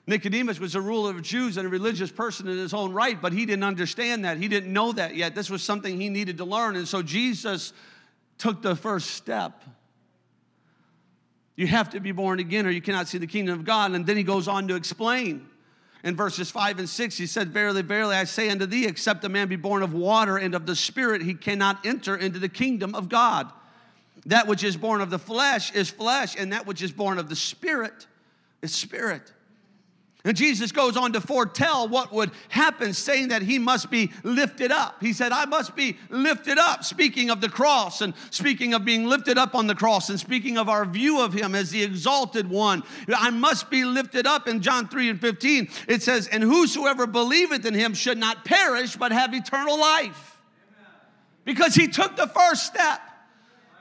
Nicodemus 0.07 0.61
was 0.61 0.75
a 0.75 0.83
ruler 0.83 1.13
of 1.13 1.23
Jews 1.23 1.57
and 1.57 1.67
a 1.67 1.71
religious 1.71 2.11
person 2.11 2.47
in 2.47 2.59
his 2.59 2.75
own 2.75 2.93
right, 2.93 3.19
but 3.19 3.33
he 3.33 3.47
didn't 3.47 3.65
understand 3.65 4.27
that. 4.27 4.37
He 4.37 4.49
didn't 4.49 4.71
know 4.71 4.93
that 4.93 5.17
yet. 5.17 5.35
This 5.35 5.49
was 5.49 5.63
something 5.63 5.99
he 5.99 6.11
needed 6.11 6.37
to 6.39 6.45
learn. 6.45 6.77
And 6.77 6.87
so 6.87 7.01
Jesus 7.01 7.73
took 8.37 8.61
the 8.61 8.77
first 8.77 9.13
step. 9.13 9.63
You 11.57 11.67
have 11.69 11.91
to 11.91 12.01
be 12.01 12.13
born 12.13 12.41
again, 12.41 12.67
or 12.67 12.71
you 12.71 12.83
cannot 12.83 13.09
see 13.09 13.19
the 13.19 13.27
kingdom 13.27 13.59
of 13.59 13.65
God. 13.65 13.93
And 13.93 14.07
then 14.07 14.17
he 14.17 14.23
goes 14.23 14.49
on 14.49 14.69
to 14.69 14.75
explain 14.75 15.49
in 16.05 16.15
verses 16.17 16.51
5 16.51 16.81
and 16.81 16.89
6, 16.89 17.17
he 17.17 17.27
said, 17.27 17.49
Verily, 17.49 17.81
verily, 17.81 18.15
I 18.15 18.25
say 18.25 18.51
unto 18.51 18.67
thee, 18.67 18.87
except 18.87 19.25
a 19.25 19.29
man 19.31 19.49
be 19.49 19.57
born 19.57 19.83
of 19.83 19.95
water 19.95 20.37
and 20.37 20.55
of 20.55 20.67
the 20.67 20.77
Spirit, 20.77 21.23
he 21.23 21.33
cannot 21.33 21.87
enter 21.87 22.15
into 22.15 22.39
the 22.39 22.49
kingdom 22.49 22.95
of 22.95 23.09
God. 23.09 23.51
That 24.27 24.47
which 24.47 24.63
is 24.65 24.77
born 24.77 25.01
of 25.01 25.09
the 25.09 25.19
flesh 25.19 25.73
is 25.73 25.89
flesh, 25.89 26.37
and 26.39 26.53
that 26.53 26.67
which 26.67 26.83
is 26.83 26.93
born 26.93 27.19
of 27.19 27.31
the 27.31 27.37
Spirit 27.37 28.07
is 28.61 28.75
spirit. 28.75 29.33
And 30.27 30.35
Jesus 30.35 30.73
goes 30.73 30.97
on 30.97 31.13
to 31.13 31.21
foretell 31.21 31.87
what 31.87 32.11
would 32.11 32.31
happen, 32.49 32.95
saying 32.95 33.29
that 33.29 33.43
he 33.43 33.59
must 33.59 33.91
be 33.91 34.11
lifted 34.23 34.73
up. 34.73 34.97
He 35.03 35.13
said, 35.13 35.33
I 35.33 35.45
must 35.45 35.77
be 35.77 35.99
lifted 36.09 36.57
up, 36.57 36.83
speaking 36.83 37.29
of 37.29 37.43
the 37.43 37.51
cross 37.51 38.01
and 38.01 38.15
speaking 38.31 38.73
of 38.73 38.87
being 38.87 39.05
lifted 39.05 39.37
up 39.37 39.55
on 39.55 39.67
the 39.67 39.75
cross 39.75 40.09
and 40.09 40.19
speaking 40.19 40.57
of 40.57 40.71
our 40.71 40.87
view 40.87 41.21
of 41.21 41.35
him 41.35 41.55
as 41.55 41.71
the 41.71 41.83
exalted 41.83 42.49
one. 42.49 42.83
I 43.15 43.29
must 43.29 43.69
be 43.69 43.85
lifted 43.85 44.27
up. 44.27 44.49
In 44.49 44.63
John 44.63 44.89
3 44.89 45.11
and 45.11 45.21
15, 45.21 45.69
it 45.89 46.03
says, 46.03 46.27
And 46.29 46.43
whosoever 46.43 47.07
believeth 47.07 47.67
in 47.67 47.75
him 47.75 47.93
should 47.93 48.17
not 48.17 48.47
perish, 48.47 48.97
but 48.97 49.13
have 49.13 49.35
eternal 49.35 49.79
life. 49.79 50.39
Because 51.45 51.75
he 51.75 51.87
took 51.87 52.17
the 52.17 52.29
first 52.29 52.65
step, 52.65 53.03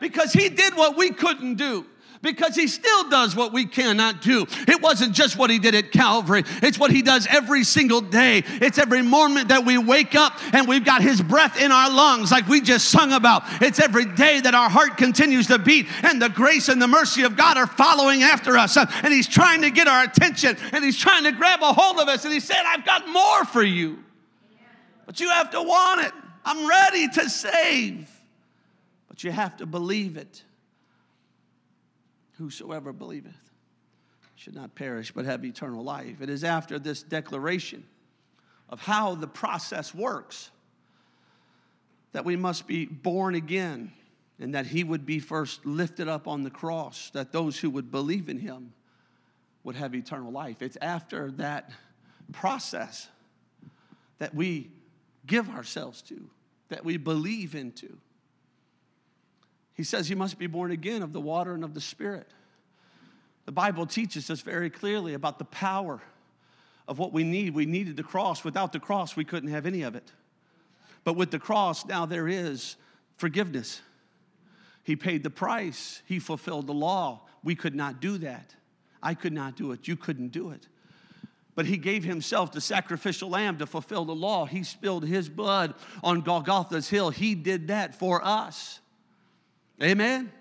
because 0.01 0.33
he 0.33 0.49
did 0.49 0.75
what 0.75 0.97
we 0.97 1.11
couldn't 1.11 1.55
do 1.55 1.85
because 2.23 2.55
he 2.55 2.67
still 2.67 3.09
does 3.09 3.35
what 3.35 3.53
we 3.53 3.65
cannot 3.65 4.21
do. 4.21 4.47
It 4.67 4.81
wasn't 4.81 5.13
just 5.13 5.37
what 5.37 5.49
he 5.49 5.59
did 5.59 5.75
at 5.75 5.91
Calvary, 5.91 6.43
it's 6.63 6.79
what 6.79 6.89
he 6.89 7.03
does 7.03 7.27
every 7.27 7.63
single 7.63 8.01
day. 8.01 8.43
It's 8.45 8.79
every 8.79 9.03
moment 9.03 9.49
that 9.49 9.65
we 9.65 9.77
wake 9.77 10.15
up 10.15 10.39
and 10.53 10.67
we've 10.67 10.85
got 10.85 11.03
his 11.03 11.21
breath 11.21 11.61
in 11.61 11.71
our 11.71 11.91
lungs, 11.91 12.31
like 12.31 12.47
we 12.47 12.61
just 12.61 12.87
sung 12.89 13.11
about. 13.11 13.43
It's 13.61 13.79
every 13.79 14.05
day 14.05 14.39
that 14.39 14.55
our 14.55 14.69
heart 14.69 14.97
continues 14.97 15.47
to 15.47 15.59
beat 15.59 15.85
and 16.03 16.21
the 16.21 16.29
grace 16.29 16.69
and 16.69 16.81
the 16.81 16.87
mercy 16.87 17.23
of 17.23 17.35
God 17.35 17.57
are 17.57 17.67
following 17.67 18.23
after 18.23 18.57
us. 18.57 18.77
And 18.77 19.13
he's 19.13 19.27
trying 19.27 19.61
to 19.61 19.69
get 19.69 19.87
our 19.87 20.03
attention 20.03 20.57
and 20.71 20.83
he's 20.83 20.97
trying 20.97 21.25
to 21.25 21.31
grab 21.33 21.61
a 21.61 21.73
hold 21.73 21.99
of 21.99 22.07
us. 22.07 22.23
And 22.23 22.33
he 22.33 22.39
said, 22.39 22.63
I've 22.65 22.85
got 22.85 23.07
more 23.09 23.43
for 23.45 23.63
you, 23.63 23.99
but 25.05 25.19
you 25.19 25.29
have 25.29 25.51
to 25.51 25.61
want 25.61 26.01
it. 26.01 26.13
I'm 26.45 26.67
ready 26.67 27.09
to 27.09 27.29
save, 27.29 28.09
but 29.09 29.23
you 29.23 29.31
have 29.31 29.57
to 29.57 29.65
believe 29.65 30.15
it. 30.15 30.43
Whosoever 32.37 32.93
believeth 32.93 33.51
should 34.35 34.55
not 34.55 34.75
perish 34.75 35.11
but 35.11 35.25
have 35.25 35.45
eternal 35.45 35.83
life. 35.83 36.21
It 36.21 36.29
is 36.29 36.43
after 36.43 36.79
this 36.79 37.03
declaration 37.03 37.83
of 38.69 38.81
how 38.81 39.15
the 39.15 39.27
process 39.27 39.93
works 39.93 40.49
that 42.13 42.25
we 42.25 42.35
must 42.35 42.67
be 42.67 42.85
born 42.85 43.35
again 43.35 43.91
and 44.39 44.55
that 44.55 44.65
he 44.65 44.83
would 44.83 45.05
be 45.05 45.19
first 45.19 45.65
lifted 45.65 46.07
up 46.07 46.27
on 46.27 46.43
the 46.43 46.49
cross, 46.49 47.09
that 47.11 47.31
those 47.31 47.59
who 47.59 47.69
would 47.69 47.91
believe 47.91 48.29
in 48.29 48.39
him 48.39 48.73
would 49.63 49.75
have 49.75 49.95
eternal 49.95 50.31
life. 50.31 50.61
It's 50.61 50.77
after 50.81 51.31
that 51.31 51.71
process 52.31 53.07
that 54.17 54.33
we 54.33 54.69
give 55.25 55.49
ourselves 55.49 56.01
to, 56.03 56.29
that 56.69 56.83
we 56.83 56.97
believe 56.97 57.55
into. 57.55 57.97
He 59.75 59.83
says 59.83 60.09
you 60.09 60.15
must 60.15 60.37
be 60.37 60.47
born 60.47 60.71
again 60.71 61.01
of 61.01 61.13
the 61.13 61.21
water 61.21 61.53
and 61.53 61.63
of 61.63 61.73
the 61.73 61.81
Spirit. 61.81 62.27
The 63.45 63.51
Bible 63.51 63.85
teaches 63.85 64.29
us 64.29 64.41
very 64.41 64.69
clearly 64.69 65.13
about 65.13 65.39
the 65.39 65.45
power 65.45 66.01
of 66.87 66.99
what 66.99 67.11
we 67.11 67.23
need. 67.23 67.53
We 67.53 67.65
needed 67.65 67.97
the 67.97 68.03
cross. 68.03 68.43
Without 68.43 68.71
the 68.71 68.79
cross, 68.79 69.15
we 69.15 69.25
couldn't 69.25 69.49
have 69.49 69.65
any 69.65 69.81
of 69.81 69.95
it. 69.95 70.11
But 71.03 71.15
with 71.15 71.31
the 71.31 71.39
cross, 71.39 71.85
now 71.85 72.05
there 72.05 72.27
is 72.27 72.75
forgiveness. 73.17 73.81
He 74.83 74.95
paid 74.95 75.23
the 75.23 75.29
price, 75.29 76.01
He 76.05 76.19
fulfilled 76.19 76.67
the 76.67 76.73
law. 76.73 77.21
We 77.43 77.55
could 77.55 77.75
not 77.75 77.99
do 77.99 78.17
that. 78.19 78.55
I 79.01 79.13
could 79.13 79.33
not 79.33 79.57
do 79.57 79.71
it. 79.73 79.87
You 79.87 79.97
couldn't 79.97 80.29
do 80.29 80.51
it. 80.51 80.67
But 81.55 81.65
he 81.65 81.77
gave 81.77 82.03
himself 82.03 82.51
the 82.51 82.61
sacrificial 82.61 83.29
lamb 83.29 83.57
to 83.59 83.67
fulfill 83.67 84.05
the 84.05 84.15
law. 84.15 84.45
He 84.45 84.63
spilled 84.63 85.05
his 85.05 85.29
blood 85.29 85.75
on 86.03 86.21
Golgotha's 86.21 86.89
hill. 86.89 87.09
He 87.09 87.35
did 87.35 87.67
that 87.67 87.93
for 87.93 88.25
us. 88.25 88.79
Amen 89.83 90.31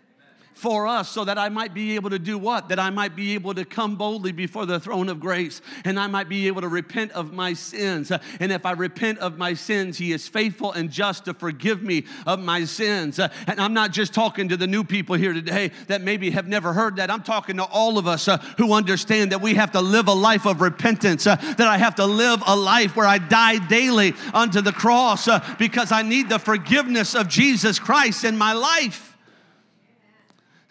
for 0.62 0.86
us 0.86 1.08
so 1.08 1.24
that 1.24 1.38
I 1.38 1.48
might 1.48 1.74
be 1.74 1.96
able 1.96 2.10
to 2.10 2.20
do 2.20 2.38
what? 2.38 2.68
That 2.68 2.78
I 2.78 2.90
might 2.90 3.16
be 3.16 3.34
able 3.34 3.52
to 3.54 3.64
come 3.64 3.96
boldly 3.96 4.30
before 4.30 4.64
the 4.64 4.78
throne 4.78 5.08
of 5.08 5.18
grace 5.18 5.60
and 5.84 5.98
I 5.98 6.06
might 6.06 6.28
be 6.28 6.46
able 6.46 6.60
to 6.60 6.68
repent 6.68 7.10
of 7.12 7.32
my 7.32 7.52
sins. 7.52 8.12
And 8.38 8.52
if 8.52 8.64
I 8.64 8.70
repent 8.70 9.18
of 9.18 9.38
my 9.38 9.54
sins, 9.54 9.98
He 9.98 10.12
is 10.12 10.28
faithful 10.28 10.72
and 10.72 10.88
just 10.88 11.24
to 11.24 11.34
forgive 11.34 11.82
me 11.82 12.04
of 12.26 12.38
my 12.38 12.64
sins. 12.64 13.18
And 13.18 13.60
I'm 13.60 13.74
not 13.74 13.90
just 13.90 14.14
talking 14.14 14.48
to 14.50 14.56
the 14.56 14.68
new 14.68 14.84
people 14.84 15.16
here 15.16 15.32
today 15.32 15.72
that 15.88 16.00
maybe 16.00 16.30
have 16.30 16.46
never 16.46 16.72
heard 16.72 16.96
that. 16.96 17.10
I'm 17.10 17.24
talking 17.24 17.56
to 17.56 17.64
all 17.64 17.98
of 17.98 18.06
us 18.06 18.28
uh, 18.28 18.38
who 18.58 18.72
understand 18.72 19.32
that 19.32 19.40
we 19.40 19.54
have 19.54 19.72
to 19.72 19.80
live 19.80 20.06
a 20.06 20.14
life 20.14 20.46
of 20.46 20.60
repentance, 20.60 21.26
uh, 21.26 21.34
that 21.34 21.66
I 21.66 21.78
have 21.78 21.96
to 21.96 22.06
live 22.06 22.40
a 22.46 22.54
life 22.54 22.94
where 22.94 23.06
I 23.06 23.18
die 23.18 23.58
daily 23.66 24.14
unto 24.32 24.60
the 24.60 24.72
cross 24.72 25.26
uh, 25.26 25.44
because 25.58 25.90
I 25.90 26.02
need 26.02 26.28
the 26.28 26.38
forgiveness 26.38 27.16
of 27.16 27.28
Jesus 27.28 27.80
Christ 27.80 28.24
in 28.24 28.36
my 28.36 28.52
life. 28.52 29.11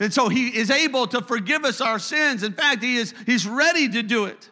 And 0.02 0.12
so 0.12 0.30
he 0.30 0.48
is 0.48 0.72
able 0.72 1.06
to 1.06 1.22
forgive 1.22 1.64
us 1.64 1.80
our 1.80 2.00
sins. 2.00 2.42
In 2.42 2.54
fact, 2.54 2.82
he 2.82 2.98
is 2.98 3.14
he's 3.28 3.46
ready 3.46 3.88
to 3.90 4.02
do 4.02 4.26
it. 4.26 4.50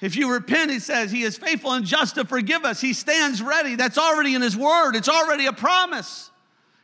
If 0.00 0.16
you 0.16 0.32
repent, 0.32 0.72
he 0.72 0.80
says, 0.80 1.12
he 1.12 1.22
is 1.22 1.38
faithful 1.38 1.70
and 1.70 1.86
just 1.86 2.16
to 2.16 2.24
forgive 2.24 2.64
us. 2.64 2.80
He 2.80 2.92
stands 2.92 3.40
ready. 3.40 3.76
That's 3.76 3.96
already 3.96 4.34
in 4.34 4.42
his 4.42 4.56
word. 4.56 4.96
It's 4.96 5.08
already 5.08 5.46
a 5.46 5.52
promise. 5.52 6.32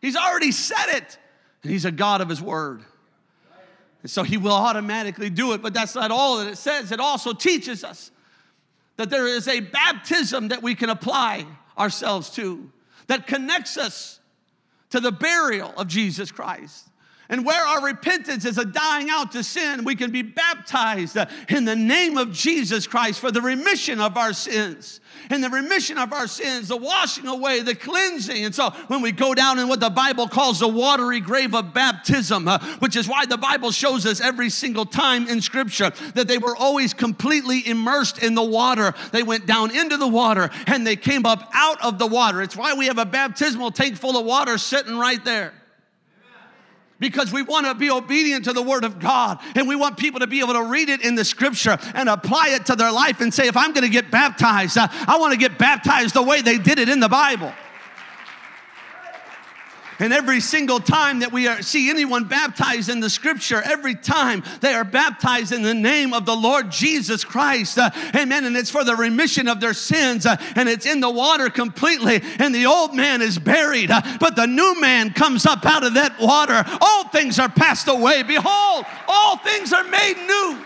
He's 0.00 0.14
already 0.14 0.52
said 0.52 0.96
it. 0.96 1.18
And 1.64 1.72
he's 1.72 1.84
a 1.84 1.90
God 1.90 2.20
of 2.20 2.28
his 2.28 2.40
word. 2.40 2.84
And 4.02 4.10
so 4.10 4.22
he 4.22 4.36
will 4.36 4.52
automatically 4.52 5.28
do 5.28 5.52
it. 5.52 5.60
But 5.60 5.74
that's 5.74 5.96
not 5.96 6.12
all 6.12 6.38
that 6.38 6.46
it 6.46 6.58
says. 6.58 6.92
It 6.92 7.00
also 7.00 7.32
teaches 7.32 7.82
us 7.82 8.12
that 8.96 9.10
there 9.10 9.26
is 9.26 9.48
a 9.48 9.58
baptism 9.58 10.48
that 10.48 10.62
we 10.62 10.76
can 10.76 10.88
apply 10.88 11.46
ourselves 11.76 12.30
to 12.30 12.70
that 13.08 13.26
connects 13.26 13.76
us 13.76 14.20
to 14.90 15.00
the 15.00 15.10
burial 15.10 15.74
of 15.76 15.88
Jesus 15.88 16.30
Christ. 16.30 16.86
And 17.32 17.46
where 17.46 17.66
our 17.66 17.82
repentance 17.82 18.44
is 18.44 18.58
a 18.58 18.64
dying 18.66 19.08
out 19.08 19.32
to 19.32 19.42
sin, 19.42 19.84
we 19.84 19.96
can 19.96 20.10
be 20.10 20.20
baptized 20.20 21.16
in 21.48 21.64
the 21.64 21.74
name 21.74 22.18
of 22.18 22.30
Jesus 22.30 22.86
Christ 22.86 23.20
for 23.20 23.30
the 23.30 23.40
remission 23.40 24.02
of 24.02 24.18
our 24.18 24.34
sins. 24.34 25.00
And 25.30 25.42
the 25.42 25.48
remission 25.48 25.96
of 25.96 26.12
our 26.12 26.26
sins, 26.26 26.68
the 26.68 26.76
washing 26.76 27.26
away, 27.26 27.62
the 27.62 27.74
cleansing. 27.74 28.44
And 28.44 28.54
so 28.54 28.68
when 28.88 29.00
we 29.00 29.12
go 29.12 29.32
down 29.32 29.58
in 29.58 29.66
what 29.66 29.80
the 29.80 29.88
Bible 29.88 30.28
calls 30.28 30.60
the 30.60 30.68
watery 30.68 31.20
grave 31.20 31.54
of 31.54 31.72
baptism, 31.72 32.48
uh, 32.48 32.58
which 32.80 32.96
is 32.96 33.08
why 33.08 33.24
the 33.24 33.38
Bible 33.38 33.70
shows 33.70 34.04
us 34.04 34.20
every 34.20 34.50
single 34.50 34.84
time 34.84 35.26
in 35.26 35.40
Scripture 35.40 35.90
that 36.14 36.28
they 36.28 36.36
were 36.36 36.54
always 36.54 36.92
completely 36.92 37.66
immersed 37.66 38.22
in 38.22 38.34
the 38.34 38.44
water. 38.44 38.92
They 39.10 39.22
went 39.22 39.46
down 39.46 39.74
into 39.74 39.96
the 39.96 40.08
water 40.08 40.50
and 40.66 40.86
they 40.86 40.96
came 40.96 41.24
up 41.24 41.50
out 41.54 41.82
of 41.82 41.98
the 41.98 42.06
water. 42.06 42.42
It's 42.42 42.58
why 42.58 42.74
we 42.74 42.88
have 42.88 42.98
a 42.98 43.06
baptismal 43.06 43.70
tank 43.70 43.96
full 43.96 44.18
of 44.18 44.26
water 44.26 44.58
sitting 44.58 44.98
right 44.98 45.24
there 45.24 45.54
because 47.02 47.32
we 47.32 47.42
want 47.42 47.66
to 47.66 47.74
be 47.74 47.90
obedient 47.90 48.44
to 48.44 48.52
the 48.52 48.62
Word 48.62 48.84
of 48.84 49.00
God 49.00 49.40
and 49.56 49.66
we 49.66 49.74
want 49.74 49.96
people 49.96 50.20
to 50.20 50.28
be 50.28 50.38
able 50.38 50.54
to 50.54 50.62
read 50.62 50.88
it 50.88 51.02
in 51.02 51.16
the 51.16 51.24
Scripture 51.24 51.76
and 51.94 52.08
apply 52.08 52.50
it 52.50 52.64
to 52.66 52.76
their 52.76 52.92
life 52.92 53.20
and 53.20 53.34
say, 53.34 53.48
if 53.48 53.56
I'm 53.56 53.72
going 53.72 53.84
to 53.84 53.90
get 53.90 54.10
baptized, 54.10 54.78
uh, 54.78 54.86
I 54.90 55.18
want 55.18 55.32
to 55.32 55.38
get 55.38 55.58
baptized 55.58 56.14
the 56.14 56.22
way 56.22 56.42
they 56.42 56.58
did 56.58 56.78
it 56.78 56.88
in 56.88 57.00
the 57.00 57.08
Bible. 57.08 57.52
And 59.98 60.12
every 60.12 60.40
single 60.40 60.80
time 60.80 61.20
that 61.20 61.32
we 61.32 61.46
are, 61.46 61.62
see 61.62 61.90
anyone 61.90 62.24
baptized 62.24 62.88
in 62.88 63.00
the 63.00 63.10
scripture, 63.10 63.62
every 63.62 63.94
time 63.94 64.42
they 64.60 64.72
are 64.72 64.84
baptized 64.84 65.52
in 65.52 65.62
the 65.62 65.74
name 65.74 66.12
of 66.12 66.26
the 66.26 66.34
Lord 66.34 66.70
Jesus 66.70 67.24
Christ. 67.24 67.78
Uh, 67.78 67.90
amen. 68.14 68.44
And 68.44 68.56
it's 68.56 68.70
for 68.70 68.84
the 68.84 68.96
remission 68.96 69.48
of 69.48 69.60
their 69.60 69.74
sins. 69.74 70.26
Uh, 70.26 70.36
and 70.56 70.68
it's 70.68 70.86
in 70.86 71.00
the 71.00 71.10
water 71.10 71.50
completely. 71.50 72.20
And 72.38 72.54
the 72.54 72.66
old 72.66 72.94
man 72.94 73.22
is 73.22 73.38
buried. 73.38 73.90
Uh, 73.90 74.00
but 74.18 74.36
the 74.36 74.46
new 74.46 74.80
man 74.80 75.12
comes 75.12 75.46
up 75.46 75.64
out 75.64 75.84
of 75.84 75.94
that 75.94 76.18
water. 76.20 76.64
All 76.80 77.08
things 77.08 77.38
are 77.38 77.48
passed 77.48 77.88
away. 77.88 78.22
Behold, 78.22 78.84
all 79.08 79.36
things 79.38 79.72
are 79.72 79.84
made 79.84 80.16
new. 80.26 80.64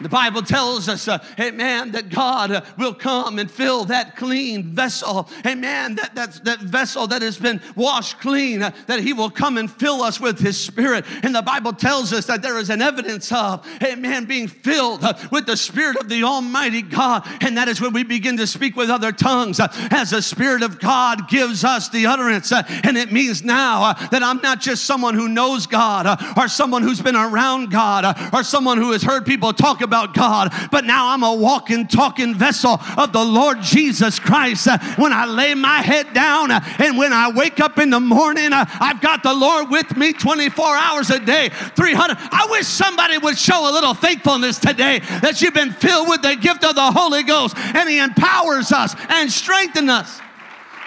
The 0.00 0.08
Bible 0.08 0.42
tells 0.42 0.88
us, 0.88 1.08
uh, 1.08 1.22
amen, 1.38 1.92
that 1.92 2.08
God 2.08 2.50
uh, 2.50 2.62
will 2.78 2.94
come 2.94 3.38
and 3.38 3.50
fill 3.50 3.84
that 3.86 4.16
clean 4.16 4.62
vessel. 4.74 5.28
Amen, 5.46 5.96
that, 5.96 6.14
that, 6.14 6.44
that 6.44 6.60
vessel 6.60 7.06
that 7.08 7.22
has 7.22 7.38
been 7.38 7.60
washed 7.76 8.18
clean, 8.20 8.62
uh, 8.62 8.72
that 8.86 9.00
He 9.00 9.12
will 9.12 9.30
come 9.30 9.58
and 9.58 9.70
fill 9.70 10.02
us 10.02 10.18
with 10.18 10.38
His 10.38 10.58
Spirit. 10.58 11.04
And 11.22 11.34
the 11.34 11.42
Bible 11.42 11.72
tells 11.72 12.12
us 12.12 12.26
that 12.26 12.42
there 12.42 12.58
is 12.58 12.70
an 12.70 12.80
evidence 12.80 13.30
of, 13.30 13.66
amen, 13.82 14.24
being 14.24 14.48
filled 14.48 15.04
uh, 15.04 15.14
with 15.30 15.46
the 15.46 15.56
Spirit 15.56 15.98
of 15.98 16.08
the 16.08 16.24
Almighty 16.24 16.82
God. 16.82 17.28
And 17.42 17.56
that 17.58 17.68
is 17.68 17.80
when 17.80 17.92
we 17.92 18.02
begin 18.02 18.36
to 18.38 18.46
speak 18.46 18.76
with 18.76 18.88
other 18.88 19.12
tongues 19.12 19.60
uh, 19.60 19.68
as 19.90 20.10
the 20.10 20.22
Spirit 20.22 20.62
of 20.62 20.80
God 20.80 21.28
gives 21.28 21.62
us 21.62 21.90
the 21.90 22.06
utterance. 22.06 22.52
Uh, 22.52 22.62
and 22.84 22.96
it 22.96 23.12
means 23.12 23.44
now 23.44 23.92
that 23.92 24.22
I'm 24.22 24.38
not 24.38 24.60
just 24.60 24.84
someone 24.84 25.14
who 25.14 25.28
knows 25.28 25.66
God 25.66 26.18
or 26.38 26.48
someone 26.48 26.82
who's 26.82 27.02
been 27.02 27.16
around 27.16 27.70
God 27.70 28.16
or 28.32 28.42
someone 28.42 28.78
who 28.78 28.92
has 28.92 29.02
heard 29.02 29.26
people 29.26 29.52
talk 29.52 29.82
about 29.82 29.89
about 29.90 30.14
God, 30.14 30.54
but 30.70 30.84
now 30.84 31.08
I'm 31.08 31.24
a 31.24 31.34
walking, 31.34 31.88
talking 31.88 32.32
vessel 32.32 32.78
of 32.96 33.12
the 33.12 33.24
Lord 33.24 33.60
Jesus 33.60 34.20
Christ. 34.20 34.68
When 34.96 35.12
I 35.12 35.24
lay 35.26 35.54
my 35.54 35.82
head 35.82 36.14
down 36.14 36.52
and 36.52 36.96
when 36.96 37.12
I 37.12 37.32
wake 37.32 37.58
up 37.58 37.76
in 37.80 37.90
the 37.90 37.98
morning, 37.98 38.50
I've 38.52 39.00
got 39.00 39.24
the 39.24 39.34
Lord 39.34 39.68
with 39.68 39.96
me 39.96 40.12
24 40.12 40.64
hours 40.76 41.10
a 41.10 41.18
day, 41.18 41.48
300. 41.74 42.16
I 42.20 42.46
wish 42.50 42.68
somebody 42.68 43.18
would 43.18 43.36
show 43.36 43.68
a 43.68 43.72
little 43.72 43.94
thankfulness 43.94 44.60
today 44.60 45.00
that 45.22 45.42
you've 45.42 45.54
been 45.54 45.72
filled 45.72 46.08
with 46.08 46.22
the 46.22 46.36
gift 46.36 46.62
of 46.62 46.76
the 46.76 46.92
Holy 46.92 47.24
Ghost 47.24 47.56
and 47.58 47.88
He 47.88 47.98
empowers 47.98 48.70
us 48.70 48.94
and 49.08 49.28
strengthens 49.28 49.90
us. 49.90 50.20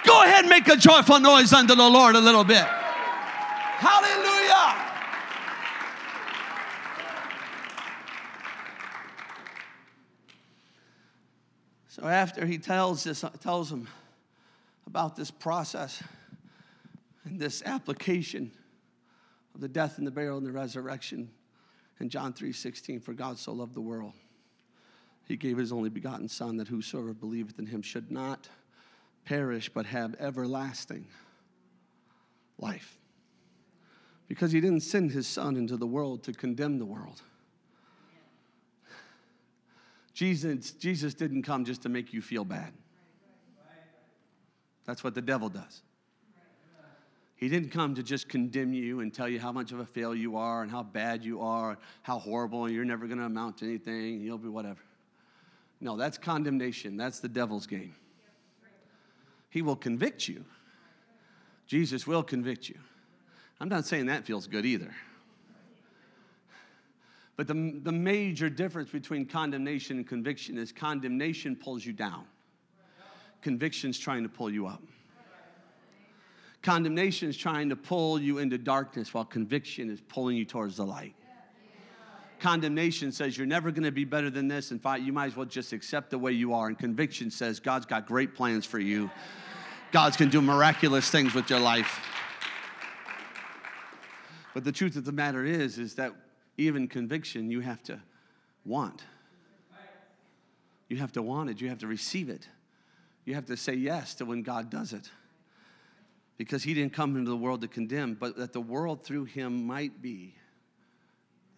Go 0.06 0.22
ahead 0.22 0.40
and 0.40 0.48
make 0.48 0.66
a 0.68 0.76
joyful 0.76 1.20
noise 1.20 1.52
unto 1.52 1.74
the 1.74 1.90
Lord 1.90 2.16
a 2.16 2.20
little 2.20 2.44
bit. 2.44 2.64
Hallelujah. 2.64 4.33
So 12.04 12.10
after 12.10 12.44
he 12.44 12.58
tells 12.58 13.02
this, 13.02 13.24
tells 13.40 13.70
them 13.70 13.88
about 14.86 15.16
this 15.16 15.30
process 15.30 16.02
and 17.24 17.40
this 17.40 17.62
application 17.64 18.52
of 19.54 19.62
the 19.62 19.68
death 19.68 19.96
and 19.96 20.06
the 20.06 20.10
burial 20.10 20.36
and 20.36 20.46
the 20.46 20.52
resurrection 20.52 21.30
in 22.00 22.10
John 22.10 22.34
3:16, 22.34 23.00
for 23.00 23.14
God 23.14 23.38
so 23.38 23.54
loved 23.54 23.72
the 23.72 23.80
world. 23.80 24.12
He 25.26 25.38
gave 25.38 25.56
his 25.56 25.72
only 25.72 25.88
begotten 25.88 26.28
Son 26.28 26.58
that 26.58 26.68
whosoever 26.68 27.14
believeth 27.14 27.58
in 27.58 27.64
him 27.64 27.80
should 27.80 28.10
not 28.10 28.50
perish 29.24 29.70
but 29.70 29.86
have 29.86 30.14
everlasting 30.18 31.06
life. 32.58 32.98
Because 34.28 34.52
he 34.52 34.60
didn't 34.60 34.82
send 34.82 35.12
his 35.12 35.26
Son 35.26 35.56
into 35.56 35.78
the 35.78 35.86
world 35.86 36.22
to 36.24 36.34
condemn 36.34 36.78
the 36.78 36.84
world 36.84 37.22
Jesus, 40.14 40.70
Jesus 40.70 41.12
didn't 41.12 41.42
come 41.42 41.64
just 41.64 41.82
to 41.82 41.88
make 41.88 42.12
you 42.12 42.22
feel 42.22 42.44
bad. 42.44 42.72
That's 44.86 45.02
what 45.02 45.14
the 45.14 45.22
devil 45.22 45.48
does. 45.48 45.82
He 47.36 47.48
didn't 47.48 47.70
come 47.70 47.96
to 47.96 48.02
just 48.02 48.28
condemn 48.28 48.72
you 48.72 49.00
and 49.00 49.12
tell 49.12 49.28
you 49.28 49.40
how 49.40 49.50
much 49.50 49.72
of 49.72 49.80
a 49.80 49.84
fail 49.84 50.14
you 50.14 50.36
are 50.36 50.62
and 50.62 50.70
how 50.70 50.84
bad 50.84 51.24
you 51.24 51.40
are, 51.40 51.76
how 52.02 52.18
horrible, 52.18 52.64
and 52.64 52.74
you're 52.74 52.84
never 52.84 53.06
going 53.06 53.18
to 53.18 53.24
amount 53.24 53.58
to 53.58 53.64
anything, 53.64 54.20
you'll 54.20 54.38
be 54.38 54.48
whatever. 54.48 54.80
No, 55.80 55.96
that's 55.96 56.16
condemnation. 56.16 56.96
That's 56.96 57.18
the 57.18 57.28
devil's 57.28 57.66
game. 57.66 57.94
He 59.50 59.62
will 59.62 59.76
convict 59.76 60.28
you. 60.28 60.44
Jesus 61.66 62.06
will 62.06 62.22
convict 62.22 62.68
you. 62.68 62.76
I'm 63.60 63.68
not 63.68 63.84
saying 63.84 64.06
that 64.06 64.24
feels 64.24 64.46
good 64.46 64.64
either. 64.64 64.94
But 67.36 67.48
the, 67.48 67.80
the 67.82 67.92
major 67.92 68.48
difference 68.48 68.90
between 68.90 69.26
condemnation 69.26 69.96
and 69.96 70.06
conviction 70.06 70.56
is 70.56 70.70
condemnation 70.70 71.56
pulls 71.56 71.84
you 71.84 71.92
down, 71.92 72.24
conviction's 73.42 73.98
trying 73.98 74.22
to 74.22 74.28
pull 74.28 74.50
you 74.50 74.66
up. 74.66 74.82
Condemnation 76.62 77.28
is 77.28 77.36
trying 77.36 77.68
to 77.68 77.76
pull 77.76 78.18
you 78.18 78.38
into 78.38 78.56
darkness, 78.56 79.12
while 79.12 79.24
conviction 79.24 79.90
is 79.90 80.00
pulling 80.00 80.36
you 80.36 80.46
towards 80.46 80.76
the 80.76 80.86
light. 80.86 81.14
Condemnation 82.40 83.12
says 83.12 83.36
you're 83.36 83.46
never 83.46 83.70
going 83.70 83.84
to 83.84 83.92
be 83.92 84.04
better 84.04 84.30
than 84.30 84.48
this. 84.48 84.70
Fact, 84.70 85.02
you 85.02 85.12
might 85.12 85.26
as 85.26 85.36
well 85.36 85.46
just 85.46 85.72
accept 85.72 86.10
the 86.10 86.18
way 86.18 86.32
you 86.32 86.54
are. 86.54 86.68
And 86.68 86.78
conviction 86.78 87.30
says 87.30 87.60
God's 87.60 87.86
got 87.86 88.06
great 88.06 88.34
plans 88.34 88.64
for 88.66 88.78
you. 88.78 89.10
God's 89.92 90.16
to 90.16 90.26
do 90.26 90.42
miraculous 90.42 91.08
things 91.10 91.34
with 91.34 91.48
your 91.48 91.60
life. 91.60 92.00
But 94.52 94.64
the 94.64 94.72
truth 94.72 94.96
of 94.96 95.04
the 95.04 95.12
matter 95.12 95.44
is, 95.44 95.78
is 95.78 95.94
that 95.94 96.12
even 96.56 96.88
conviction, 96.88 97.50
you 97.50 97.60
have 97.60 97.82
to 97.84 98.00
want. 98.64 99.02
You 100.88 100.98
have 100.98 101.12
to 101.12 101.22
want 101.22 101.50
it. 101.50 101.60
You 101.60 101.68
have 101.68 101.78
to 101.78 101.86
receive 101.86 102.28
it. 102.28 102.46
You 103.24 103.34
have 103.34 103.46
to 103.46 103.56
say 103.56 103.74
yes 103.74 104.14
to 104.16 104.24
when 104.24 104.42
God 104.42 104.70
does 104.70 104.92
it. 104.92 105.10
Because 106.36 106.62
he 106.62 106.74
didn't 106.74 106.92
come 106.92 107.16
into 107.16 107.30
the 107.30 107.36
world 107.36 107.62
to 107.62 107.68
condemn, 107.68 108.14
but 108.14 108.36
that 108.36 108.52
the 108.52 108.60
world 108.60 109.02
through 109.02 109.24
him 109.24 109.66
might 109.66 110.02
be, 110.02 110.34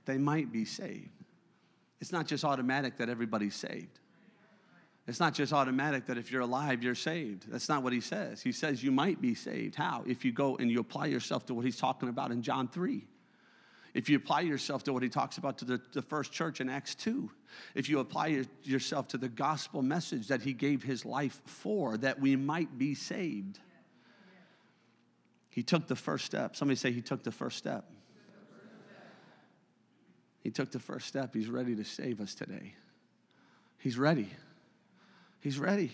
they 0.05 0.19
might 0.19 0.53
be 0.53 0.65
saved. 0.65 1.11
It's 2.01 2.13
not 2.13 2.27
just 2.27 2.45
automatic 2.45 2.99
that 2.99 3.09
everybody's 3.09 3.55
saved. 3.55 3.99
It's 5.09 5.21
not 5.21 5.35
just 5.35 5.53
automatic 5.53 6.07
that 6.07 6.19
if 6.19 6.31
you're 6.31 6.43
alive, 6.43 6.83
you're 6.83 6.95
saved. 6.95 7.51
That's 7.51 7.69
not 7.69 7.83
what 7.83 7.93
he 7.93 8.01
says. 8.01 8.43
He 8.43 8.53
says 8.53 8.83
you 8.83 8.91
might 8.91 9.21
be 9.21 9.35
saved. 9.35 9.77
How? 9.77 10.05
If 10.07 10.25
you 10.25 10.33
go 10.33 10.57
and 10.57 10.71
you 10.71 10.81
apply 10.81 11.07
yourself 11.07 11.47
to 11.47 11.55
what 11.55 11.65
he's 11.65 11.77
talking 11.77 12.09
about 12.09 12.33
in 12.33 12.43
John 12.43 12.69
3 12.69 13.07
if 13.97 14.11
you 14.11 14.17
apply 14.19 14.43
yourself 14.43 14.85
to 14.85 14.93
what 14.93 15.03
he 15.03 15.09
talks 15.09 15.39
about 15.39 15.57
to 15.57 15.65
the, 15.65 15.81
the 15.95 16.03
first 16.03 16.31
church 16.31 16.61
in 16.61 16.69
Acts 16.69 16.95
2, 16.97 17.31
if 17.75 17.89
you 17.89 18.01
apply 18.01 18.27
your, 18.27 18.45
yourself 18.63 19.09
to 19.09 19.17
the 19.17 19.31
gospel 19.31 19.81
message 19.81 20.29
that 20.29 20.43
he 20.43 20.53
gave 20.53 20.83
his 20.83 21.07
life 21.07 21.41
for, 21.47 21.97
that 21.97 22.21
we 22.21 22.37
might 22.37 22.77
be 22.77 22.95
saved. 22.95 23.59
He 25.49 25.63
took 25.63 25.87
the 25.87 25.97
first 25.97 26.27
step. 26.27 26.57
Somebody 26.57 26.77
say 26.77 26.93
he 26.93 27.01
took 27.01 27.23
the 27.23 27.33
first 27.33 27.57
step. 27.57 27.91
He 30.43 30.51
took 30.51 30.73
the 30.73 30.79
first 30.79 31.09
step. 31.09 31.33
He's 31.33 31.49
ready 31.49 31.75
to 31.75 31.85
save 31.85 32.21
us 32.21 32.35
today. 32.35 32.75
He's 33.79 33.97
ready. 33.97 34.29
He's 35.41 35.59
ready. 35.59 35.91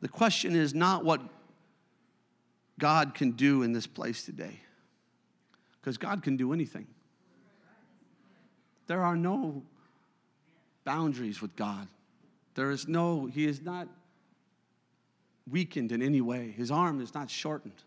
The 0.00 0.08
question 0.08 0.56
is 0.56 0.74
not 0.74 1.04
what 1.04 1.20
God 2.80 3.14
can 3.14 3.30
do 3.30 3.62
in 3.62 3.72
this 3.72 3.86
place 3.86 4.24
today 4.24 4.58
because 5.82 5.98
God 5.98 6.22
can 6.22 6.36
do 6.36 6.52
anything. 6.52 6.86
There 8.86 9.02
are 9.02 9.16
no 9.16 9.62
boundaries 10.84 11.42
with 11.42 11.56
God. 11.56 11.88
There 12.54 12.70
is 12.70 12.86
no, 12.86 13.26
He 13.26 13.46
is 13.46 13.60
not 13.60 13.88
weakened 15.50 15.90
in 15.90 16.02
any 16.02 16.20
way. 16.20 16.54
His 16.56 16.70
arm 16.70 17.00
is 17.00 17.14
not 17.14 17.30
shortened, 17.30 17.82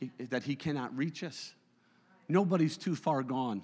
he, 0.00 0.10
that 0.30 0.42
He 0.42 0.56
cannot 0.56 0.96
reach 0.96 1.22
us. 1.22 1.54
Nobody's 2.28 2.76
too 2.76 2.96
far 2.96 3.22
gone. 3.22 3.62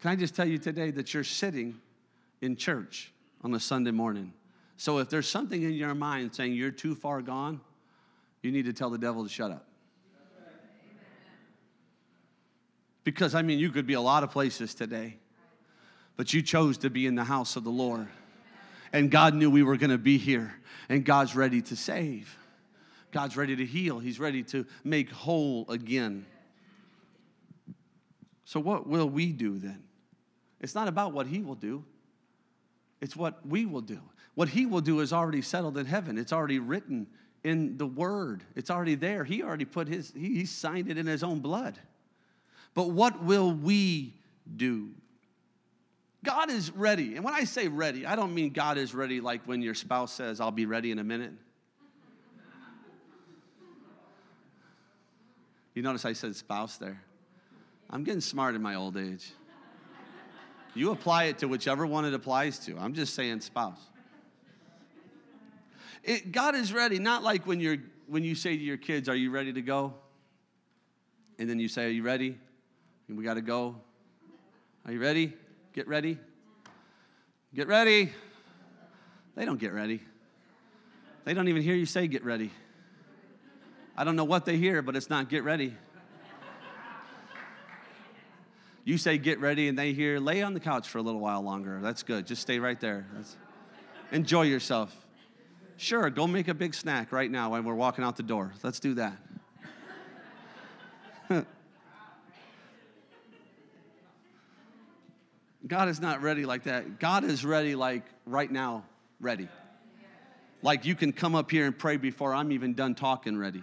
Can 0.00 0.12
I 0.12 0.16
just 0.16 0.36
tell 0.36 0.46
you 0.46 0.58
today 0.58 0.92
that 0.92 1.12
you're 1.12 1.24
sitting 1.24 1.80
in 2.40 2.54
church 2.54 3.12
on 3.42 3.52
a 3.54 3.60
Sunday 3.60 3.90
morning? 3.90 4.32
So 4.76 4.98
if 4.98 5.08
there's 5.08 5.28
something 5.28 5.60
in 5.60 5.72
your 5.72 5.94
mind 5.94 6.34
saying 6.34 6.52
you're 6.52 6.70
too 6.70 6.94
far 6.94 7.20
gone, 7.22 7.60
you 8.42 8.52
need 8.52 8.66
to 8.66 8.72
tell 8.72 8.90
the 8.90 8.98
devil 8.98 9.24
to 9.24 9.28
shut 9.28 9.50
up. 9.50 9.67
Because, 13.04 13.34
I 13.34 13.42
mean, 13.42 13.58
you 13.58 13.70
could 13.70 13.86
be 13.86 13.94
a 13.94 14.00
lot 14.00 14.22
of 14.22 14.30
places 14.30 14.74
today, 14.74 15.16
but 16.16 16.32
you 16.32 16.42
chose 16.42 16.78
to 16.78 16.90
be 16.90 17.06
in 17.06 17.14
the 17.14 17.24
house 17.24 17.56
of 17.56 17.64
the 17.64 17.70
Lord. 17.70 18.08
And 18.92 19.10
God 19.10 19.34
knew 19.34 19.50
we 19.50 19.62
were 19.62 19.76
going 19.76 19.90
to 19.90 19.98
be 19.98 20.18
here, 20.18 20.54
and 20.88 21.04
God's 21.04 21.34
ready 21.34 21.62
to 21.62 21.76
save. 21.76 22.36
God's 23.10 23.36
ready 23.36 23.56
to 23.56 23.64
heal. 23.64 23.98
He's 23.98 24.20
ready 24.20 24.42
to 24.44 24.66
make 24.84 25.10
whole 25.10 25.66
again. 25.70 26.26
So, 28.44 28.60
what 28.60 28.86
will 28.86 29.08
we 29.08 29.32
do 29.32 29.58
then? 29.58 29.82
It's 30.60 30.74
not 30.74 30.88
about 30.88 31.12
what 31.12 31.26
He 31.26 31.40
will 31.40 31.54
do, 31.54 31.84
it's 33.00 33.16
what 33.16 33.46
we 33.46 33.66
will 33.66 33.80
do. 33.80 34.00
What 34.34 34.48
He 34.48 34.66
will 34.66 34.80
do 34.80 35.00
is 35.00 35.12
already 35.12 35.42
settled 35.42 35.76
in 35.78 35.86
heaven, 35.86 36.18
it's 36.18 36.32
already 36.32 36.58
written 36.58 37.06
in 37.44 37.76
the 37.76 37.86
Word, 37.86 38.42
it's 38.56 38.70
already 38.70 38.94
there. 38.94 39.24
He 39.24 39.42
already 39.42 39.64
put 39.64 39.88
His, 39.88 40.12
He 40.16 40.44
signed 40.46 40.90
it 40.90 40.98
in 40.98 41.06
His 41.06 41.22
own 41.22 41.40
blood. 41.40 41.78
But 42.74 42.90
what 42.90 43.22
will 43.22 43.52
we 43.52 44.14
do? 44.56 44.90
God 46.24 46.50
is 46.50 46.70
ready. 46.70 47.16
And 47.16 47.24
when 47.24 47.34
I 47.34 47.44
say 47.44 47.68
ready, 47.68 48.04
I 48.04 48.16
don't 48.16 48.34
mean 48.34 48.52
God 48.52 48.76
is 48.76 48.94
ready 48.94 49.20
like 49.20 49.42
when 49.46 49.62
your 49.62 49.74
spouse 49.74 50.12
says, 50.12 50.40
I'll 50.40 50.50
be 50.50 50.66
ready 50.66 50.90
in 50.90 50.98
a 50.98 51.04
minute. 51.04 51.32
You 55.74 55.82
notice 55.82 56.04
I 56.04 56.12
said 56.12 56.34
spouse 56.34 56.76
there. 56.76 57.00
I'm 57.88 58.02
getting 58.02 58.20
smart 58.20 58.56
in 58.56 58.62
my 58.62 58.74
old 58.74 58.96
age. 58.96 59.30
You 60.74 60.90
apply 60.90 61.24
it 61.24 61.38
to 61.38 61.46
whichever 61.46 61.86
one 61.86 62.04
it 62.04 62.14
applies 62.14 62.58
to. 62.60 62.76
I'm 62.76 62.94
just 62.94 63.14
saying 63.14 63.40
spouse. 63.40 63.80
It, 66.02 66.32
God 66.32 66.54
is 66.54 66.72
ready, 66.72 66.98
not 66.98 67.22
like 67.22 67.46
when, 67.46 67.60
you're, 67.60 67.78
when 68.06 68.24
you 68.24 68.34
say 68.34 68.56
to 68.56 68.62
your 68.62 68.76
kids, 68.76 69.08
Are 69.08 69.14
you 69.14 69.30
ready 69.30 69.52
to 69.52 69.62
go? 69.62 69.94
And 71.38 71.48
then 71.48 71.58
you 71.58 71.68
say, 71.68 71.86
Are 71.86 71.90
you 71.90 72.02
ready? 72.02 72.38
We 73.08 73.24
got 73.24 73.34
to 73.34 73.40
go. 73.40 73.76
Are 74.84 74.92
you 74.92 75.00
ready? 75.00 75.32
Get 75.72 75.88
ready. 75.88 76.18
Get 77.54 77.66
ready. 77.66 78.12
They 79.34 79.44
don't 79.44 79.58
get 79.58 79.72
ready. 79.72 80.02
They 81.24 81.32
don't 81.32 81.48
even 81.48 81.62
hear 81.62 81.74
you 81.74 81.86
say 81.86 82.06
get 82.06 82.24
ready. 82.24 82.50
I 83.96 84.04
don't 84.04 84.16
know 84.16 84.24
what 84.24 84.44
they 84.44 84.56
hear, 84.56 84.82
but 84.82 84.94
it's 84.94 85.10
not 85.10 85.28
get 85.28 85.42
ready. 85.42 85.74
You 88.84 88.96
say 88.96 89.18
get 89.18 89.40
ready, 89.40 89.68
and 89.68 89.78
they 89.78 89.92
hear 89.92 90.18
lay 90.18 90.42
on 90.42 90.54
the 90.54 90.60
couch 90.60 90.88
for 90.88 90.98
a 90.98 91.02
little 91.02 91.20
while 91.20 91.42
longer. 91.42 91.80
That's 91.82 92.02
good. 92.02 92.26
Just 92.26 92.42
stay 92.42 92.58
right 92.58 92.80
there. 92.80 93.06
That's, 93.14 93.36
enjoy 94.12 94.42
yourself. 94.42 94.94
Sure, 95.76 96.08
go 96.10 96.26
make 96.26 96.48
a 96.48 96.54
big 96.54 96.74
snack 96.74 97.12
right 97.12 97.30
now 97.30 97.50
when 97.50 97.64
we're 97.64 97.74
walking 97.74 98.04
out 98.04 98.16
the 98.16 98.22
door. 98.22 98.52
Let's 98.62 98.80
do 98.80 98.94
that. 98.94 99.16
God 105.66 105.88
is 105.88 106.00
not 106.00 106.22
ready 106.22 106.46
like 106.46 106.64
that. 106.64 107.00
God 107.00 107.24
is 107.24 107.44
ready 107.44 107.74
like 107.74 108.04
right 108.26 108.50
now, 108.50 108.84
ready. 109.20 109.48
Like 110.62 110.84
you 110.84 110.94
can 110.94 111.12
come 111.12 111.34
up 111.34 111.50
here 111.50 111.66
and 111.66 111.76
pray 111.76 111.96
before 111.96 112.34
I'm 112.34 112.52
even 112.52 112.74
done 112.74 112.94
talking 112.94 113.36
ready. 113.36 113.62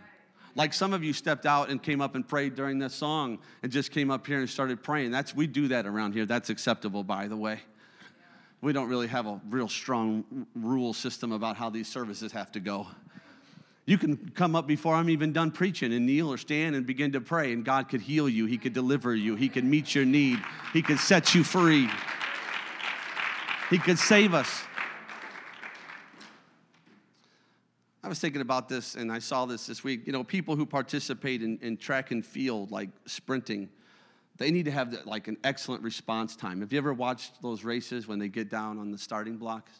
Like 0.55 0.73
some 0.73 0.93
of 0.93 1.03
you 1.03 1.11
stepped 1.11 1.45
out 1.45 1.69
and 1.69 1.81
came 1.83 2.01
up 2.01 2.15
and 2.15 2.25
prayed 2.25 2.55
during 2.55 2.79
this 2.79 2.93
song 2.93 3.39
and 3.61 3.71
just 3.71 3.91
came 3.91 4.09
up 4.09 4.25
here 4.25 4.39
and 4.39 4.49
started 4.49 4.81
praying. 4.81 5.11
That's 5.11 5.35
we 5.35 5.47
do 5.47 5.67
that 5.69 5.85
around 5.85 6.13
here. 6.13 6.25
That's 6.25 6.49
acceptable 6.49 7.03
by 7.03 7.27
the 7.27 7.35
way. 7.35 7.59
We 8.61 8.71
don't 8.73 8.87
really 8.87 9.07
have 9.07 9.27
a 9.27 9.39
real 9.49 9.67
strong 9.67 10.47
rule 10.55 10.93
system 10.93 11.33
about 11.33 11.57
how 11.57 11.69
these 11.69 11.87
services 11.87 12.31
have 12.31 12.51
to 12.53 12.59
go. 12.59 12.87
You 13.85 13.99
can 13.99 14.31
come 14.33 14.55
up 14.55 14.65
before 14.65 14.95
I'm 14.95 15.09
even 15.09 15.31
done 15.31 15.51
preaching 15.51 15.93
and 15.93 16.05
kneel 16.07 16.33
or 16.33 16.37
stand 16.37 16.75
and 16.75 16.87
begin 16.87 17.11
to 17.11 17.21
pray, 17.21 17.53
and 17.53 17.63
God 17.63 17.87
could 17.87 18.01
heal 18.01 18.27
you. 18.27 18.47
He 18.47 18.57
could 18.57 18.73
deliver 18.73 19.13
you. 19.13 19.35
He 19.35 19.47
could 19.47 19.63
meet 19.63 19.93
your 19.93 20.05
need. 20.05 20.39
He 20.73 20.81
could 20.81 20.97
set 20.99 21.35
you 21.35 21.43
free. 21.43 21.87
He 23.69 23.77
could 23.77 23.99
save 23.99 24.33
us. 24.33 24.63
I 28.03 28.07
was 28.07 28.19
thinking 28.19 28.41
about 28.41 28.69
this 28.69 28.93
and 28.93 29.11
I 29.11 29.17
saw 29.17 29.47
this 29.47 29.65
this 29.65 29.83
week. 29.83 30.05
You 30.05 30.13
know, 30.13 30.23
people 30.23 30.55
who 30.55 30.65
participate 30.65 31.41
in, 31.41 31.57
in 31.63 31.75
track 31.75 32.11
and 32.11 32.23
field, 32.23 32.69
like 32.69 32.89
sprinting, 33.07 33.67
they 34.37 34.51
need 34.51 34.65
to 34.65 34.71
have 34.71 34.95
like 35.05 35.27
an 35.27 35.37
excellent 35.43 35.81
response 35.81 36.35
time. 36.35 36.61
Have 36.61 36.71
you 36.71 36.77
ever 36.77 36.93
watched 36.93 37.41
those 37.41 37.63
races 37.63 38.07
when 38.07 38.19
they 38.19 38.27
get 38.27 38.49
down 38.49 38.77
on 38.77 38.91
the 38.91 38.97
starting 38.97 39.37
blocks? 39.37 39.71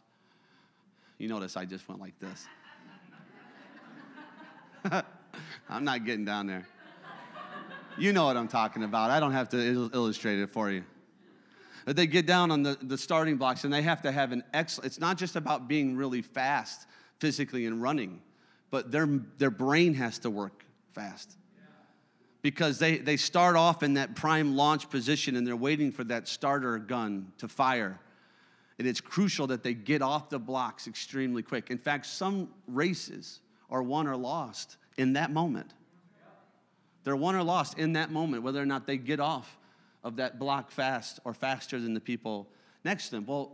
You 1.20 1.28
notice 1.28 1.56
I 1.56 1.66
just 1.66 1.88
went 1.88 2.02
like 2.02 2.18
this. 2.20 2.48
I'm 5.70 5.84
not 5.84 6.06
getting 6.06 6.26
down 6.26 6.48
there. 6.48 6.68
You 7.98 8.12
know 8.14 8.26
what 8.26 8.38
I'm 8.38 8.48
talking 8.48 8.84
about. 8.84 9.10
I 9.10 9.20
don't 9.20 9.32
have 9.32 9.50
to 9.50 9.58
il- 9.58 9.96
illustrate 9.96 10.40
it 10.40 10.52
for 10.52 10.70
you. 10.70 10.84
But 11.86 11.96
they 11.96 12.08
get 12.08 12.26
down 12.26 12.52
on 12.52 12.64
the, 12.64 12.78
the 12.82 12.98
starting 12.98 13.38
blocks 13.38 13.64
and 13.64 13.74
they 13.74 13.84
have 13.84 14.02
to 14.02 14.12
have 14.12 14.32
an 14.32 14.44
excellent, 14.54 14.88
it's 14.88 15.00
not 15.00 15.18
just 15.18 15.36
about 15.36 15.68
being 15.68 15.96
really 15.96 16.22
fast 16.22 16.88
physically 17.20 17.66
and 17.68 17.82
running, 17.82 18.22
but 18.72 18.92
their, 18.92 19.08
their 19.38 19.52
brain 19.52 19.94
has 19.94 20.20
to 20.20 20.30
work 20.30 20.66
fast. 20.94 21.38
Because 22.42 22.78
they, 22.80 22.98
they 22.98 23.18
start 23.18 23.56
off 23.56 23.82
in 23.82 23.96
that 23.96 24.16
prime 24.16 24.56
launch 24.56 24.90
position 24.90 25.36
and 25.36 25.46
they're 25.48 25.56
waiting 25.56 25.92
for 25.92 26.04
that 26.06 26.28
starter 26.28 26.78
gun 26.78 27.32
to 27.38 27.48
fire. 27.48 28.00
And 28.78 28.88
it's 28.88 29.02
crucial 29.02 29.48
that 29.48 29.64
they 29.64 29.74
get 29.74 30.02
off 30.02 30.30
the 30.30 30.40
blocks 30.40 30.88
extremely 30.88 31.44
quick. 31.44 31.72
In 31.72 31.78
fact, 31.78 32.08
some 32.08 32.50
races, 32.68 33.40
are 33.70 33.84
won 33.84 34.08
or 34.08 34.16
lost 34.16 34.78
in 34.98 35.14
that 35.14 35.32
moment. 35.32 35.74
They're 37.04 37.16
won 37.16 37.36
or 37.36 37.44
lost 37.44 37.78
in 37.78 37.94
that 37.94 38.12
moment, 38.12 38.44
whether 38.44 38.62
or 38.62 38.66
not 38.66 38.88
they 38.88 38.98
get 38.98 39.20
off 39.20 39.58
of 40.04 40.18
that 40.18 40.40
block 40.40 40.72
fast 40.72 41.20
or 41.24 41.34
faster 41.34 41.80
than 41.80 41.94
the 41.94 42.00
people 42.00 42.48
next 42.84 43.10
to 43.10 43.16
them. 43.16 43.26
Well, 43.26 43.54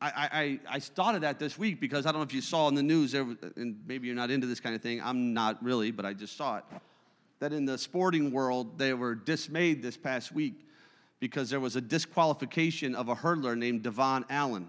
I, 0.00 0.58
I, 0.68 0.78
I 0.78 1.14
of 1.14 1.20
that 1.22 1.38
this 1.38 1.56
week 1.56 1.80
because 1.80 2.04
I 2.04 2.10
don't 2.10 2.20
know 2.20 2.24
if 2.24 2.34
you 2.34 2.40
saw 2.40 2.68
in 2.68 2.74
the 2.74 2.82
news, 2.82 3.14
and 3.14 3.80
maybe 3.86 4.06
you're 4.06 4.16
not 4.16 4.30
into 4.30 4.46
this 4.46 4.60
kind 4.60 4.74
of 4.74 4.82
thing. 4.82 5.00
I'm 5.02 5.32
not 5.32 5.62
really, 5.62 5.92
but 5.92 6.04
I 6.04 6.12
just 6.12 6.36
saw 6.36 6.58
it. 6.58 6.64
That 7.38 7.52
in 7.52 7.64
the 7.64 7.78
sporting 7.78 8.32
world, 8.32 8.78
they 8.78 8.92
were 8.92 9.14
dismayed 9.14 9.82
this 9.82 9.96
past 9.96 10.32
week 10.32 10.66
because 11.20 11.50
there 11.50 11.60
was 11.60 11.76
a 11.76 11.80
disqualification 11.80 12.94
of 12.94 13.08
a 13.08 13.14
hurdler 13.14 13.56
named 13.56 13.82
Devon 13.82 14.24
Allen. 14.28 14.68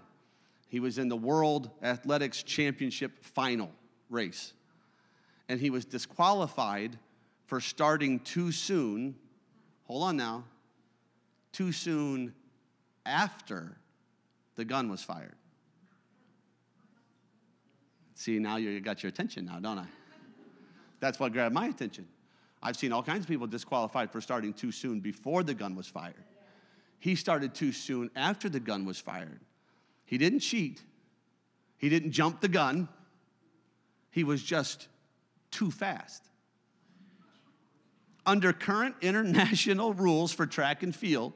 He 0.68 0.80
was 0.80 0.98
in 0.98 1.08
the 1.08 1.16
World 1.16 1.70
Athletics 1.82 2.42
Championship 2.42 3.22
final 3.22 3.70
race 4.10 4.52
and 5.48 5.60
he 5.60 5.70
was 5.70 5.84
disqualified 5.84 6.98
for 7.46 7.60
starting 7.60 8.20
too 8.20 8.52
soon. 8.52 9.14
Hold 9.84 10.02
on 10.02 10.16
now. 10.16 10.44
Too 11.52 11.72
soon 11.72 12.34
after 13.04 13.76
the 14.56 14.64
gun 14.64 14.90
was 14.90 15.02
fired. 15.02 15.36
See, 18.14 18.38
now 18.38 18.56
you 18.56 18.80
got 18.80 19.02
your 19.02 19.08
attention 19.08 19.44
now, 19.44 19.60
don't 19.60 19.78
I? 19.78 19.86
That's 21.00 21.20
what 21.20 21.32
grabbed 21.32 21.54
my 21.54 21.66
attention. 21.66 22.08
I've 22.62 22.76
seen 22.76 22.92
all 22.92 23.02
kinds 23.02 23.24
of 23.24 23.28
people 23.28 23.46
disqualified 23.46 24.10
for 24.10 24.20
starting 24.20 24.52
too 24.52 24.72
soon 24.72 25.00
before 25.00 25.42
the 25.42 25.54
gun 25.54 25.76
was 25.76 25.86
fired. 25.86 26.14
He 26.98 27.14
started 27.14 27.54
too 27.54 27.72
soon 27.72 28.10
after 28.16 28.48
the 28.48 28.58
gun 28.58 28.86
was 28.86 28.98
fired. 28.98 29.40
He 30.06 30.18
didn't 30.18 30.40
cheat, 30.40 30.82
he 31.76 31.88
didn't 31.88 32.12
jump 32.12 32.40
the 32.40 32.48
gun, 32.48 32.88
he 34.10 34.24
was 34.24 34.42
just 34.42 34.88
too 35.56 35.70
fast. 35.70 36.22
Under 38.26 38.52
current 38.52 38.96
international 39.00 39.94
rules 39.94 40.32
for 40.32 40.44
track 40.46 40.82
and 40.82 40.94
field, 40.94 41.32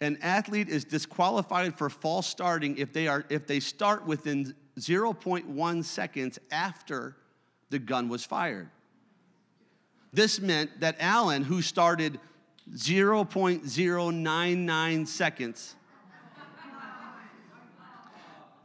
an 0.00 0.18
athlete 0.22 0.68
is 0.68 0.84
disqualified 0.84 1.76
for 1.76 1.90
false 1.90 2.28
starting 2.28 2.78
if 2.78 2.92
they, 2.92 3.08
are, 3.08 3.24
if 3.28 3.48
they 3.48 3.58
start 3.58 4.06
within 4.06 4.54
0.1 4.78 5.84
seconds 5.84 6.38
after 6.52 7.16
the 7.70 7.80
gun 7.80 8.08
was 8.08 8.24
fired. 8.24 8.70
This 10.12 10.40
meant 10.40 10.78
that 10.80 10.94
Allen, 11.00 11.42
who 11.42 11.62
started 11.62 12.20
0.099 12.72 15.08
seconds 15.08 15.74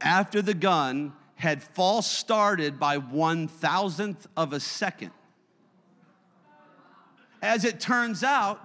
after 0.00 0.40
the 0.42 0.54
gun, 0.54 1.12
had 1.42 1.60
false 1.60 2.08
started 2.08 2.78
by 2.78 2.98
one 2.98 3.48
thousandth 3.48 4.28
of 4.36 4.52
a 4.52 4.60
second. 4.60 5.10
As 7.42 7.64
it 7.64 7.80
turns 7.80 8.22
out, 8.22 8.60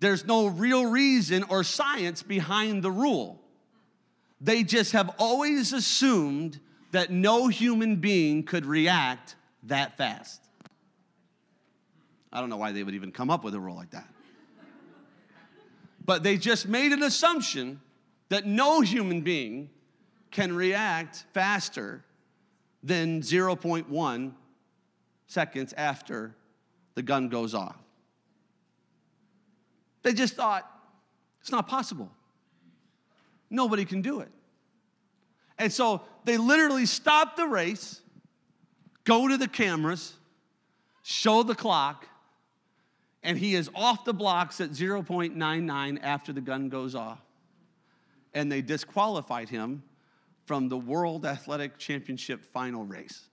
there's 0.00 0.26
no 0.26 0.48
real 0.48 0.86
reason 0.86 1.44
or 1.44 1.62
science 1.62 2.24
behind 2.24 2.82
the 2.82 2.90
rule. 2.90 3.40
They 4.40 4.64
just 4.64 4.90
have 4.90 5.14
always 5.18 5.72
assumed 5.72 6.58
that 6.90 7.12
no 7.12 7.46
human 7.46 7.96
being 7.96 8.42
could 8.42 8.66
react 8.66 9.36
that 9.62 9.96
fast. 9.96 10.42
I 12.32 12.40
don't 12.40 12.50
know 12.50 12.56
why 12.56 12.72
they 12.72 12.82
would 12.82 12.96
even 12.96 13.12
come 13.12 13.30
up 13.30 13.44
with 13.44 13.54
a 13.54 13.60
rule 13.60 13.76
like 13.76 13.90
that. 13.90 14.08
But 16.04 16.24
they 16.24 16.38
just 16.38 16.66
made 16.66 16.90
an 16.90 17.04
assumption 17.04 17.80
that 18.30 18.46
no 18.46 18.80
human 18.80 19.20
being 19.20 19.70
can 20.30 20.54
react 20.54 21.24
faster 21.32 22.04
than 22.82 23.20
0.1 23.22 24.32
seconds 25.26 25.74
after 25.76 26.34
the 26.94 27.02
gun 27.02 27.28
goes 27.28 27.54
off. 27.54 27.76
They 30.02 30.12
just 30.12 30.34
thought, 30.34 30.68
it's 31.40 31.50
not 31.50 31.68
possible. 31.68 32.10
Nobody 33.50 33.84
can 33.84 34.02
do 34.02 34.20
it. 34.20 34.30
And 35.58 35.72
so 35.72 36.02
they 36.24 36.36
literally 36.36 36.86
stop 36.86 37.36
the 37.36 37.46
race, 37.46 38.00
go 39.04 39.28
to 39.28 39.36
the 39.36 39.48
cameras, 39.48 40.14
show 41.02 41.42
the 41.42 41.54
clock, 41.54 42.06
and 43.22 43.36
he 43.36 43.54
is 43.54 43.68
off 43.74 44.04
the 44.04 44.14
blocks 44.14 44.60
at 44.60 44.70
0.99 44.70 45.98
after 46.02 46.32
the 46.32 46.40
gun 46.40 46.68
goes 46.68 46.94
off. 46.94 47.20
And 48.34 48.52
they 48.52 48.62
disqualified 48.62 49.48
him 49.48 49.82
from 50.48 50.70
the 50.70 50.78
World 50.78 51.26
Athletic 51.26 51.76
Championship 51.76 52.42
final 52.42 52.82
race. 52.82 53.28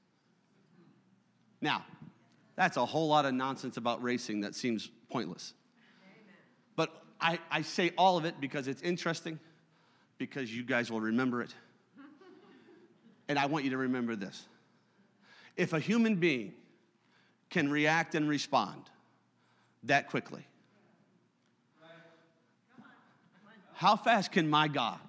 Now, 1.61 1.85
that's 2.57 2.75
a 2.75 2.85
whole 2.85 3.07
lot 3.07 3.23
of 3.25 3.33
nonsense 3.33 3.77
about 3.77 4.03
racing 4.03 4.41
that 4.41 4.53
seems 4.53 4.91
pointless. 5.09 5.53
But 6.75 6.91
I, 7.21 7.39
I 7.49 7.61
say 7.61 7.93
all 7.97 8.17
of 8.17 8.25
it 8.25 8.41
because 8.41 8.67
it's 8.67 8.81
interesting, 8.81 9.39
because 10.17 10.53
you 10.53 10.63
guys 10.63 10.91
will 10.91 10.99
remember 10.99 11.41
it. 11.41 11.55
And 13.29 13.39
I 13.39 13.45
want 13.45 13.63
you 13.63 13.71
to 13.71 13.77
remember 13.77 14.17
this. 14.17 14.45
If 15.55 15.71
a 15.71 15.79
human 15.79 16.15
being 16.15 16.53
can 17.49 17.71
react 17.71 18.15
and 18.15 18.27
respond 18.27 18.81
that 19.83 20.09
quickly, 20.09 20.45
how 23.73 23.95
fast 23.95 24.33
can 24.33 24.49
my 24.49 24.67
God 24.67 24.99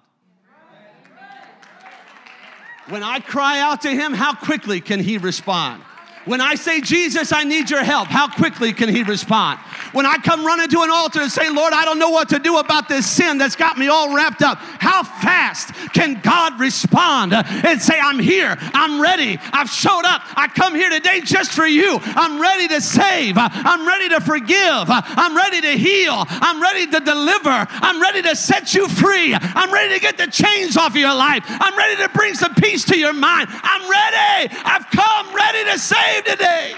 when 2.89 3.03
I 3.03 3.19
cry 3.19 3.59
out 3.59 3.81
to 3.81 3.89
him, 3.89 4.13
how 4.13 4.33
quickly 4.33 4.81
can 4.81 4.99
he 4.99 5.17
respond? 5.17 5.83
When 6.25 6.41
I 6.41 6.55
say, 6.55 6.81
Jesus, 6.81 7.31
I 7.31 7.43
need 7.43 7.69
your 7.69 7.83
help, 7.83 8.09
how 8.09 8.27
quickly 8.27 8.73
can 8.73 8.89
he 8.89 9.03
respond? 9.03 9.59
When 9.97 10.05
I 10.05 10.17
come 10.17 10.45
running 10.45 10.67
to 10.69 10.81
an 10.83 10.91
altar 10.91 11.21
and 11.21 11.31
say, 11.31 11.49
Lord, 11.49 11.73
I 11.73 11.83
don't 11.83 11.97
know 11.97 12.11
what 12.11 12.29
to 12.29 12.37
do 12.37 12.57
about 12.59 12.87
this 12.87 13.09
sin 13.09 13.39
that's 13.39 13.55
got 13.55 13.79
me 13.79 13.87
all 13.87 14.13
wrapped 14.13 14.43
up, 14.43 14.59
how 14.59 15.01
fast 15.01 15.73
can 15.91 16.21
God 16.21 16.59
respond 16.59 17.33
and 17.33 17.81
say, 17.81 17.99
I'm 17.99 18.19
here, 18.19 18.55
I'm 18.75 19.01
ready, 19.01 19.39
I've 19.51 19.71
showed 19.71 20.05
up, 20.05 20.21
I 20.37 20.49
come 20.49 20.75
here 20.75 20.91
today 20.91 21.21
just 21.21 21.51
for 21.51 21.65
you. 21.65 21.97
I'm 22.03 22.39
ready 22.39 22.67
to 22.67 22.79
save, 22.79 23.37
I'm 23.39 23.87
ready 23.87 24.09
to 24.09 24.21
forgive, 24.21 24.85
I'm 24.87 25.35
ready 25.35 25.61
to 25.61 25.71
heal, 25.71 26.25
I'm 26.29 26.61
ready 26.61 26.85
to 26.85 26.99
deliver, 26.99 27.65
I'm 27.67 27.99
ready 27.99 28.21
to 28.21 28.35
set 28.35 28.75
you 28.75 28.87
free, 28.87 29.33
I'm 29.33 29.73
ready 29.73 29.95
to 29.95 29.99
get 29.99 30.15
the 30.19 30.27
chains 30.27 30.77
off 30.77 30.91
of 30.91 30.97
your 30.97 31.15
life, 31.15 31.43
I'm 31.47 31.75
ready 31.75 31.95
to 32.03 32.09
bring 32.09 32.35
some 32.35 32.53
peace 32.53 32.85
to 32.85 32.99
your 32.99 33.13
mind. 33.13 33.49
I'm 33.49 33.89
ready, 33.89 34.53
I've 34.63 34.85
come 34.91 35.33
ready 35.33 35.71
to 35.71 35.79
save 35.79 36.23
today. 36.23 36.75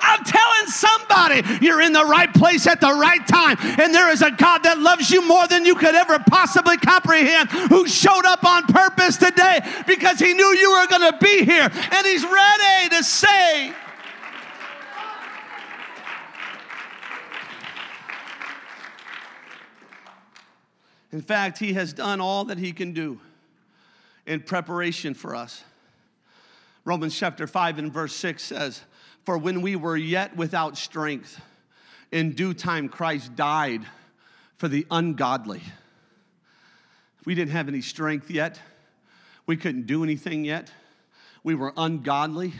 I'm 0.00 0.24
telling 0.24 0.66
somebody 0.66 1.64
you're 1.64 1.82
in 1.82 1.92
the 1.92 2.04
right 2.04 2.32
place 2.32 2.66
at 2.66 2.80
the 2.80 2.92
right 2.92 3.26
time. 3.26 3.56
And 3.80 3.94
there 3.94 4.10
is 4.10 4.22
a 4.22 4.30
God 4.30 4.62
that 4.64 4.78
loves 4.78 5.10
you 5.10 5.26
more 5.26 5.46
than 5.48 5.64
you 5.64 5.74
could 5.74 5.94
ever 5.94 6.18
possibly 6.18 6.76
comprehend, 6.76 7.50
who 7.50 7.86
showed 7.86 8.24
up 8.24 8.44
on 8.44 8.64
purpose 8.64 9.16
today 9.16 9.60
because 9.86 10.18
he 10.18 10.34
knew 10.34 10.56
you 10.56 10.72
were 10.72 10.86
going 10.86 11.12
to 11.12 11.18
be 11.18 11.44
here. 11.44 11.70
And 11.72 12.06
he's 12.06 12.24
ready 12.24 12.88
to 12.96 13.04
say, 13.04 13.72
In 21.12 21.20
fact, 21.20 21.58
he 21.58 21.72
has 21.72 21.92
done 21.92 22.20
all 22.20 22.44
that 22.46 22.58
he 22.58 22.72
can 22.72 22.92
do 22.92 23.18
in 24.26 24.40
preparation 24.40 25.14
for 25.14 25.34
us. 25.34 25.64
Romans 26.84 27.16
chapter 27.16 27.46
5 27.46 27.78
and 27.78 27.92
verse 27.92 28.14
6 28.16 28.42
says, 28.42 28.82
For 29.24 29.36
when 29.36 29.60
we 29.60 29.76
were 29.76 29.96
yet 29.96 30.36
without 30.36 30.78
strength, 30.78 31.40
in 32.10 32.32
due 32.32 32.54
time 32.54 32.88
Christ 32.88 33.36
died 33.36 33.82
for 34.56 34.68
the 34.68 34.86
ungodly. 34.90 35.62
We 37.24 37.34
didn't 37.34 37.52
have 37.52 37.68
any 37.68 37.82
strength 37.82 38.30
yet. 38.30 38.58
We 39.46 39.56
couldn't 39.56 39.86
do 39.86 40.02
anything 40.02 40.44
yet. 40.44 40.72
We 41.42 41.54
were 41.54 41.72
ungodly. 41.76 42.54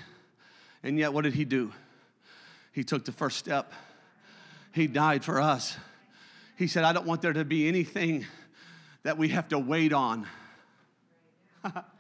And 0.83 0.99
yet, 0.99 1.13
what 1.13 1.25
did 1.25 1.35
he 1.35 1.45
do? 1.45 1.73
He 2.73 2.85
took 2.85 3.05
the 3.05 3.13
first 3.13 3.39
step. 3.39 3.73
He 4.73 4.87
died 4.87 5.25
for 5.25 5.41
us. 5.41 5.77
He 6.57 6.67
said, 6.67 6.85
I 6.85 6.93
don't 6.93 7.07
want 7.07 7.23
there 7.23 7.33
to 7.33 7.45
be 7.45 7.69
anything 7.69 8.27
that 9.03 9.19
we 9.19 9.29
have 9.29 9.49
to 9.49 9.59
wait 9.59 9.93
on. 9.93 10.27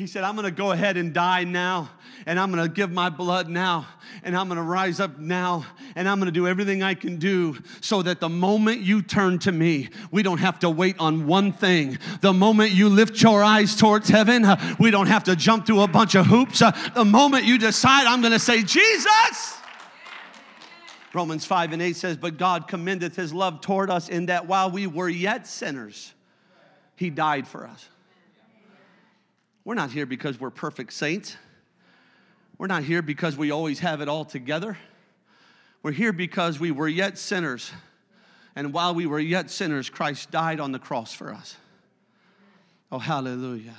He 0.00 0.06
said, 0.06 0.24
I'm 0.24 0.34
gonna 0.34 0.50
go 0.50 0.70
ahead 0.70 0.96
and 0.96 1.12
die 1.12 1.44
now, 1.44 1.90
and 2.24 2.40
I'm 2.40 2.48
gonna 2.48 2.68
give 2.68 2.90
my 2.90 3.10
blood 3.10 3.50
now, 3.50 3.86
and 4.22 4.34
I'm 4.34 4.48
gonna 4.48 4.62
rise 4.62 4.98
up 4.98 5.18
now, 5.18 5.66
and 5.94 6.08
I'm 6.08 6.18
gonna 6.18 6.30
do 6.30 6.48
everything 6.48 6.82
I 6.82 6.94
can 6.94 7.18
do 7.18 7.58
so 7.82 8.00
that 8.00 8.18
the 8.18 8.30
moment 8.30 8.80
you 8.80 9.02
turn 9.02 9.38
to 9.40 9.52
me, 9.52 9.90
we 10.10 10.22
don't 10.22 10.38
have 10.38 10.58
to 10.60 10.70
wait 10.70 10.96
on 10.98 11.26
one 11.26 11.52
thing. 11.52 11.98
The 12.22 12.32
moment 12.32 12.70
you 12.70 12.88
lift 12.88 13.20
your 13.20 13.44
eyes 13.44 13.76
towards 13.76 14.08
heaven, 14.08 14.46
we 14.78 14.90
don't 14.90 15.08
have 15.08 15.24
to 15.24 15.36
jump 15.36 15.66
through 15.66 15.82
a 15.82 15.88
bunch 15.88 16.14
of 16.14 16.24
hoops. 16.24 16.60
The 16.94 17.04
moment 17.04 17.44
you 17.44 17.58
decide, 17.58 18.06
I'm 18.06 18.22
gonna 18.22 18.38
say, 18.38 18.62
Jesus. 18.62 19.58
Romans 21.12 21.44
5 21.44 21.74
and 21.74 21.82
8 21.82 21.94
says, 21.94 22.16
But 22.16 22.38
God 22.38 22.68
commendeth 22.68 23.16
his 23.16 23.34
love 23.34 23.60
toward 23.60 23.90
us 23.90 24.08
in 24.08 24.26
that 24.26 24.46
while 24.46 24.70
we 24.70 24.86
were 24.86 25.10
yet 25.10 25.46
sinners, 25.46 26.14
he 26.96 27.10
died 27.10 27.46
for 27.46 27.66
us. 27.66 27.89
We're 29.64 29.74
not 29.74 29.90
here 29.90 30.06
because 30.06 30.40
we're 30.40 30.50
perfect 30.50 30.92
saints. 30.92 31.36
We're 32.58 32.66
not 32.66 32.82
here 32.82 33.02
because 33.02 33.36
we 33.36 33.50
always 33.50 33.78
have 33.80 34.00
it 34.00 34.08
all 34.08 34.24
together. 34.24 34.76
We're 35.82 35.92
here 35.92 36.12
because 36.12 36.60
we 36.60 36.70
were 36.70 36.88
yet 36.88 37.18
sinners. 37.18 37.70
And 38.56 38.72
while 38.72 38.94
we 38.94 39.06
were 39.06 39.20
yet 39.20 39.50
sinners, 39.50 39.88
Christ 39.88 40.30
died 40.30 40.60
on 40.60 40.72
the 40.72 40.78
cross 40.78 41.12
for 41.12 41.32
us. 41.32 41.56
Oh, 42.92 42.98
hallelujah. 42.98 43.76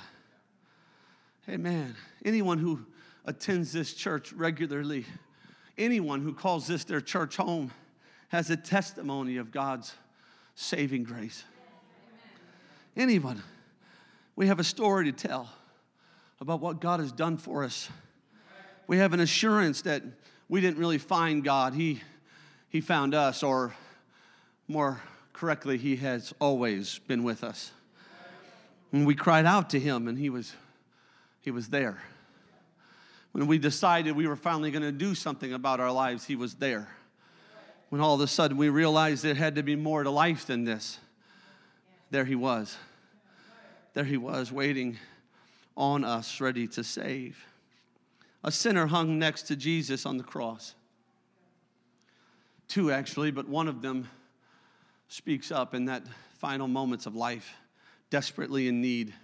Amen. 1.48 1.94
Anyone 2.24 2.58
who 2.58 2.86
attends 3.24 3.72
this 3.72 3.92
church 3.94 4.32
regularly, 4.32 5.04
anyone 5.76 6.22
who 6.22 6.32
calls 6.32 6.66
this 6.66 6.84
their 6.84 7.00
church 7.00 7.36
home, 7.36 7.70
has 8.28 8.50
a 8.50 8.56
testimony 8.56 9.36
of 9.36 9.50
God's 9.50 9.92
saving 10.54 11.04
grace. 11.04 11.44
Anyone. 12.96 13.42
We 14.34 14.46
have 14.46 14.58
a 14.58 14.64
story 14.64 15.04
to 15.04 15.12
tell 15.12 15.50
about 16.42 16.60
what 16.60 16.80
God 16.80 16.98
has 16.98 17.12
done 17.12 17.36
for 17.36 17.62
us. 17.62 17.88
We 18.88 18.98
have 18.98 19.12
an 19.12 19.20
assurance 19.20 19.82
that 19.82 20.02
we 20.48 20.60
didn't 20.60 20.76
really 20.76 20.98
find 20.98 21.44
God, 21.44 21.72
He, 21.72 22.02
he 22.68 22.80
found 22.80 23.14
us, 23.14 23.44
or 23.44 23.76
more 24.66 25.00
correctly, 25.32 25.78
He 25.78 25.94
has 25.96 26.34
always 26.40 26.98
been 27.06 27.22
with 27.22 27.44
us. 27.44 27.70
When 28.90 29.04
we 29.04 29.14
cried 29.14 29.46
out 29.46 29.70
to 29.70 29.78
Him, 29.78 30.08
and 30.08 30.18
He 30.18 30.30
was, 30.30 30.52
he 31.40 31.52
was 31.52 31.68
there. 31.68 32.02
When 33.30 33.46
we 33.46 33.58
decided 33.58 34.16
we 34.16 34.26
were 34.26 34.34
finally 34.34 34.72
going 34.72 34.82
to 34.82 34.90
do 34.90 35.14
something 35.14 35.52
about 35.52 35.78
our 35.78 35.92
lives, 35.92 36.24
He 36.24 36.34
was 36.34 36.54
there. 36.56 36.88
When 37.88 38.00
all 38.00 38.16
of 38.16 38.20
a 38.20 38.26
sudden 38.26 38.56
we 38.56 38.68
realized 38.68 39.22
there 39.22 39.34
had 39.34 39.54
to 39.54 39.62
be 39.62 39.76
more 39.76 40.02
to 40.02 40.10
life 40.10 40.44
than 40.46 40.64
this, 40.64 40.98
there 42.10 42.24
He 42.24 42.34
was. 42.34 42.76
There 43.94 44.04
He 44.04 44.16
was, 44.16 44.50
waiting 44.50 44.98
on 45.76 46.04
us, 46.04 46.40
ready 46.40 46.66
to 46.68 46.84
save. 46.84 47.44
A 48.44 48.52
sinner 48.52 48.86
hung 48.86 49.18
next 49.18 49.42
to 49.44 49.56
Jesus 49.56 50.04
on 50.04 50.16
the 50.16 50.24
cross. 50.24 50.74
Two, 52.68 52.90
actually, 52.90 53.30
but 53.30 53.48
one 53.48 53.68
of 53.68 53.82
them 53.82 54.08
speaks 55.08 55.52
up 55.52 55.74
in 55.74 55.84
that 55.84 56.02
final 56.38 56.66
moments 56.66 57.06
of 57.06 57.14
life, 57.14 57.54
desperately 58.10 58.66
in 58.66 58.80
need, 58.80 59.14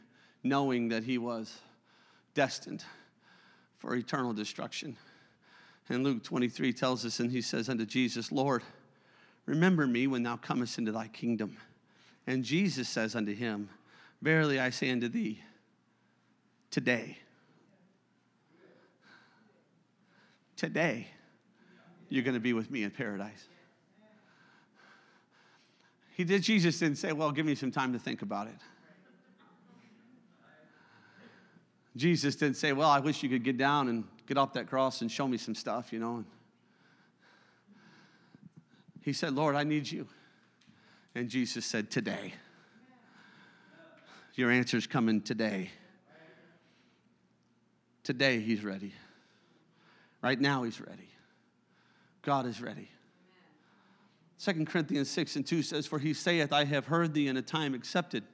knowing 0.42 0.88
that 0.88 1.02
he 1.02 1.18
was 1.18 1.58
destined 2.34 2.84
for 3.78 3.94
eternal 3.94 4.32
destruction. 4.32 4.96
And 5.88 6.04
Luke 6.04 6.22
23 6.22 6.72
tells 6.72 7.04
us, 7.04 7.20
and 7.20 7.30
he 7.30 7.40
says 7.40 7.68
unto 7.68 7.86
Jesus, 7.86 8.30
Lord, 8.30 8.62
remember 9.46 9.86
me 9.86 10.06
when 10.06 10.22
thou 10.22 10.36
comest 10.36 10.78
into 10.78 10.92
thy 10.92 11.08
kingdom. 11.08 11.56
And 12.26 12.44
Jesus 12.44 12.88
says 12.88 13.16
unto 13.16 13.34
him, 13.34 13.70
Verily 14.20 14.60
I 14.60 14.70
say 14.70 14.90
unto 14.90 15.08
thee, 15.08 15.42
today. 16.70 17.18
Today, 20.56 21.06
you're 22.08 22.24
going 22.24 22.34
to 22.34 22.40
be 22.40 22.52
with 22.52 22.70
me 22.70 22.82
in 22.82 22.90
paradise. 22.90 23.48
He 26.14 26.24
did, 26.24 26.42
Jesus 26.42 26.78
didn't 26.80 26.98
say, 26.98 27.12
Well, 27.12 27.30
give 27.30 27.46
me 27.46 27.54
some 27.54 27.70
time 27.70 27.92
to 27.92 27.98
think 27.98 28.22
about 28.22 28.48
it. 28.48 28.56
Jesus 31.96 32.36
didn't 32.36 32.56
say, 32.56 32.72
Well, 32.72 32.88
I 32.88 32.98
wish 32.98 33.22
you 33.22 33.28
could 33.28 33.44
get 33.44 33.56
down 33.56 33.88
and 33.88 34.04
get 34.26 34.36
off 34.36 34.52
that 34.54 34.66
cross 34.66 35.00
and 35.00 35.10
show 35.10 35.28
me 35.28 35.36
some 35.36 35.54
stuff, 35.54 35.92
you 35.92 36.00
know. 36.00 36.24
He 39.02 39.12
said, 39.12 39.32
Lord, 39.34 39.54
I 39.54 39.64
need 39.64 39.90
you. 39.90 40.06
And 41.14 41.28
Jesus 41.28 41.64
said, 41.64 41.90
Today. 41.90 42.34
Your 44.34 44.50
answer's 44.50 44.86
coming 44.86 45.20
today. 45.20 45.70
Today, 48.08 48.40
He's 48.40 48.64
ready. 48.64 48.94
Right 50.22 50.40
now, 50.40 50.62
He's 50.62 50.80
ready. 50.80 51.10
God 52.22 52.46
is 52.46 52.58
ready. 52.58 52.88
Second 54.38 54.66
Corinthians 54.66 55.10
6 55.10 55.36
and 55.36 55.46
2 55.46 55.62
says, 55.62 55.86
For 55.86 55.98
He 55.98 56.14
saith, 56.14 56.50
I 56.50 56.64
have 56.64 56.86
heard 56.86 57.12
thee 57.12 57.28
in 57.28 57.36
a 57.36 57.42
time 57.42 57.74
accepted, 57.74 58.24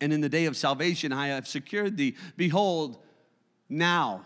and 0.00 0.12
in 0.12 0.20
the 0.20 0.28
day 0.28 0.44
of 0.44 0.56
salvation 0.56 1.12
I 1.12 1.26
have 1.26 1.48
secured 1.48 1.96
thee. 1.96 2.14
Behold, 2.36 2.98
now 3.68 4.22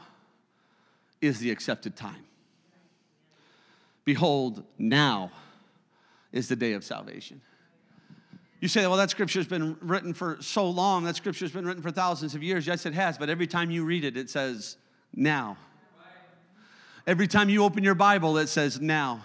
is 1.22 1.38
the 1.38 1.50
accepted 1.50 1.96
time. 1.96 2.26
Behold, 4.04 4.64
now 4.76 5.32
is 6.30 6.46
the 6.46 6.56
day 6.56 6.74
of 6.74 6.84
salvation. 6.84 7.40
You 8.60 8.68
say, 8.68 8.86
well, 8.86 8.98
that 8.98 9.10
scripture's 9.10 9.46
been 9.46 9.76
written 9.80 10.12
for 10.12 10.36
so 10.40 10.68
long, 10.68 11.04
that 11.04 11.16
scripture's 11.16 11.50
been 11.50 11.66
written 11.66 11.82
for 11.82 11.90
thousands 11.90 12.34
of 12.34 12.42
years. 12.42 12.66
Yes, 12.66 12.84
it 12.84 12.92
has, 12.92 13.16
but 13.16 13.30
every 13.30 13.46
time 13.46 13.70
you 13.70 13.84
read 13.84 14.04
it, 14.04 14.18
it 14.18 14.28
says 14.28 14.76
now. 15.14 15.56
Every 17.06 17.26
time 17.26 17.48
you 17.48 17.64
open 17.64 17.82
your 17.82 17.94
Bible, 17.94 18.36
it 18.36 18.48
says 18.48 18.80
now. 18.80 19.22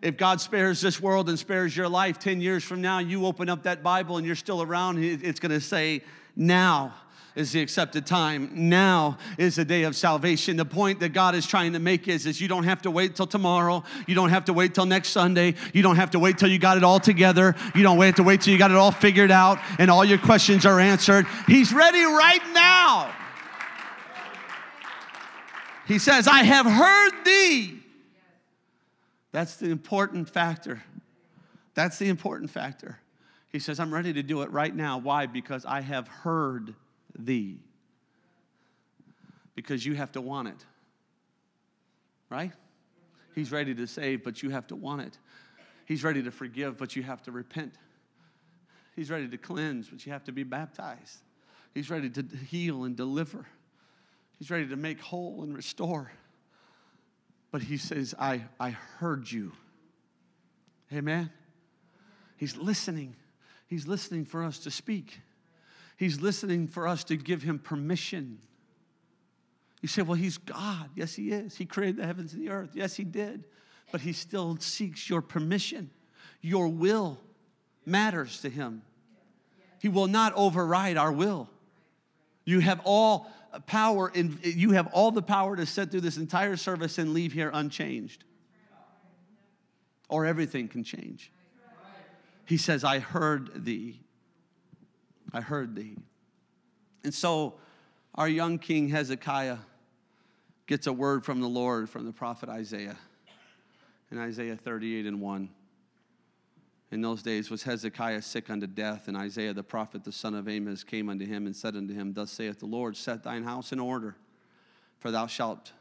If 0.00 0.16
God 0.16 0.40
spares 0.40 0.80
this 0.80 0.98
world 0.98 1.28
and 1.28 1.38
spares 1.38 1.76
your 1.76 1.88
life 1.88 2.18
10 2.18 2.40
years 2.40 2.64
from 2.64 2.80
now, 2.80 3.00
you 3.00 3.26
open 3.26 3.50
up 3.50 3.64
that 3.64 3.82
Bible 3.82 4.16
and 4.16 4.26
you're 4.26 4.34
still 4.34 4.62
around, 4.62 4.98
it's 5.04 5.38
gonna 5.38 5.60
say 5.60 6.02
now 6.34 6.94
is 7.34 7.52
the 7.52 7.60
accepted 7.60 8.06
time. 8.06 8.50
Now 8.68 9.18
is 9.38 9.56
the 9.56 9.64
day 9.64 9.84
of 9.84 9.94
salvation. 9.94 10.56
The 10.56 10.64
point 10.64 11.00
that 11.00 11.10
God 11.10 11.34
is 11.34 11.46
trying 11.46 11.72
to 11.74 11.78
make 11.78 12.08
is, 12.08 12.26
is 12.26 12.40
you 12.40 12.48
don't 12.48 12.64
have 12.64 12.82
to 12.82 12.90
wait 12.90 13.16
till 13.16 13.26
tomorrow. 13.26 13.84
You 14.06 14.14
don't 14.14 14.30
have 14.30 14.46
to 14.46 14.52
wait 14.52 14.74
till 14.74 14.86
next 14.86 15.10
Sunday. 15.10 15.54
You 15.72 15.82
don't 15.82 15.96
have 15.96 16.10
to 16.10 16.18
wait 16.18 16.38
till 16.38 16.48
you 16.48 16.58
got 16.58 16.76
it 16.76 16.84
all 16.84 17.00
together. 17.00 17.54
You 17.74 17.82
don't 17.82 18.00
have 18.00 18.16
to 18.16 18.22
wait 18.22 18.40
till 18.40 18.52
you 18.52 18.58
got 18.58 18.70
it 18.70 18.76
all 18.76 18.92
figured 18.92 19.30
out 19.30 19.58
and 19.78 19.90
all 19.90 20.04
your 20.04 20.18
questions 20.18 20.66
are 20.66 20.80
answered. 20.80 21.26
He's 21.46 21.72
ready 21.72 22.02
right 22.02 22.42
now. 22.52 23.12
He 25.86 25.98
says, 25.98 26.28
I 26.28 26.44
have 26.44 26.66
heard 26.66 27.24
thee. 27.24 27.80
That's 29.32 29.56
the 29.56 29.70
important 29.70 30.28
factor. 30.28 30.82
That's 31.74 31.98
the 31.98 32.08
important 32.08 32.50
factor. 32.50 32.98
He 33.50 33.58
says, 33.58 33.80
I'm 33.80 33.92
ready 33.92 34.12
to 34.12 34.22
do 34.22 34.42
it 34.42 34.50
right 34.50 34.74
now. 34.74 34.98
Why? 34.98 35.26
Because 35.26 35.64
I 35.64 35.80
have 35.80 36.06
heard 36.06 36.74
thee. 37.18 37.60
Because 39.54 39.84
you 39.84 39.94
have 39.94 40.12
to 40.12 40.20
want 40.20 40.48
it. 40.48 40.66
Right? 42.28 42.52
He's 43.34 43.52
ready 43.52 43.74
to 43.74 43.86
save, 43.86 44.24
but 44.24 44.42
you 44.42 44.50
have 44.50 44.66
to 44.68 44.76
want 44.76 45.02
it. 45.02 45.18
He's 45.86 46.04
ready 46.04 46.22
to 46.22 46.30
forgive, 46.30 46.78
but 46.78 46.94
you 46.94 47.02
have 47.02 47.22
to 47.24 47.32
repent. 47.32 47.74
He's 48.94 49.10
ready 49.10 49.28
to 49.28 49.38
cleanse, 49.38 49.88
but 49.88 50.04
you 50.04 50.12
have 50.12 50.24
to 50.24 50.32
be 50.32 50.42
baptized. 50.42 51.18
He's 51.74 51.90
ready 51.90 52.10
to 52.10 52.24
heal 52.48 52.84
and 52.84 52.96
deliver. 52.96 53.46
He's 54.38 54.50
ready 54.50 54.66
to 54.68 54.76
make 54.76 55.00
whole 55.00 55.42
and 55.42 55.54
restore. 55.54 56.10
But 57.50 57.62
he 57.62 57.76
says, 57.76 58.14
I, 58.18 58.44
I 58.58 58.70
heard 58.70 59.30
you. 59.30 59.52
Amen. 60.92 61.30
He's 62.36 62.56
listening. 62.56 63.16
He's 63.66 63.86
listening 63.86 64.24
for 64.24 64.44
us 64.44 64.60
to 64.60 64.70
speak. 64.70 65.20
He's 66.00 66.18
listening 66.18 66.66
for 66.66 66.88
us 66.88 67.04
to 67.04 67.16
give 67.18 67.42
him 67.42 67.58
permission. 67.58 68.38
You 69.82 69.88
say, 69.88 70.00
well, 70.00 70.14
he's 70.14 70.38
God. 70.38 70.88
Yes, 70.94 71.14
he 71.14 71.30
is. 71.30 71.58
He 71.58 71.66
created 71.66 71.98
the 71.98 72.06
heavens 72.06 72.32
and 72.32 72.40
the 72.40 72.48
earth. 72.48 72.70
Yes, 72.72 72.96
he 72.96 73.04
did. 73.04 73.44
But 73.92 74.00
he 74.00 74.14
still 74.14 74.56
seeks 74.60 75.10
your 75.10 75.20
permission. 75.20 75.90
Your 76.40 76.68
will 76.68 77.20
matters 77.84 78.40
to 78.40 78.48
him. 78.48 78.80
He 79.78 79.90
will 79.90 80.06
not 80.06 80.32
override 80.36 80.96
our 80.96 81.12
will. 81.12 81.50
You 82.46 82.60
have 82.60 82.80
all 82.84 83.30
power 83.66 84.10
in 84.14 84.38
you 84.42 84.70
have 84.70 84.86
all 84.94 85.10
the 85.10 85.20
power 85.20 85.54
to 85.54 85.66
sit 85.66 85.90
through 85.90 86.00
this 86.00 86.16
entire 86.16 86.56
service 86.56 86.96
and 86.96 87.12
leave 87.12 87.34
here 87.34 87.50
unchanged. 87.52 88.24
Or 90.08 90.24
everything 90.24 90.66
can 90.66 90.82
change. 90.82 91.30
He 92.46 92.56
says, 92.56 92.84
I 92.84 93.00
heard 93.00 93.66
thee. 93.66 94.00
I 95.32 95.40
heard 95.40 95.74
thee. 95.74 95.96
And 97.04 97.14
so 97.14 97.54
our 98.14 98.28
young 98.28 98.58
king 98.58 98.88
Hezekiah 98.88 99.58
gets 100.66 100.86
a 100.86 100.92
word 100.92 101.24
from 101.24 101.40
the 101.40 101.48
Lord 101.48 101.88
from 101.88 102.04
the 102.04 102.12
prophet 102.12 102.48
Isaiah 102.48 102.96
in 104.10 104.18
Isaiah 104.18 104.56
38 104.56 105.06
and 105.06 105.20
1. 105.20 105.48
In 106.92 107.00
those 107.00 107.22
days 107.22 107.50
was 107.50 107.62
Hezekiah 107.62 108.22
sick 108.22 108.50
unto 108.50 108.66
death, 108.66 109.06
and 109.06 109.16
Isaiah 109.16 109.54
the 109.54 109.62
prophet, 109.62 110.02
the 110.02 110.10
son 110.10 110.34
of 110.34 110.48
Amos, 110.48 110.82
came 110.82 111.08
unto 111.08 111.24
him 111.24 111.46
and 111.46 111.54
said 111.54 111.76
unto 111.76 111.94
him, 111.94 112.12
Thus 112.12 112.32
saith 112.32 112.58
the 112.58 112.66
Lord, 112.66 112.96
Set 112.96 113.22
thine 113.22 113.44
house 113.44 113.70
in 113.72 113.78
order, 113.78 114.16
for 114.98 115.12
thou 115.12 115.28
shalt 115.28 115.72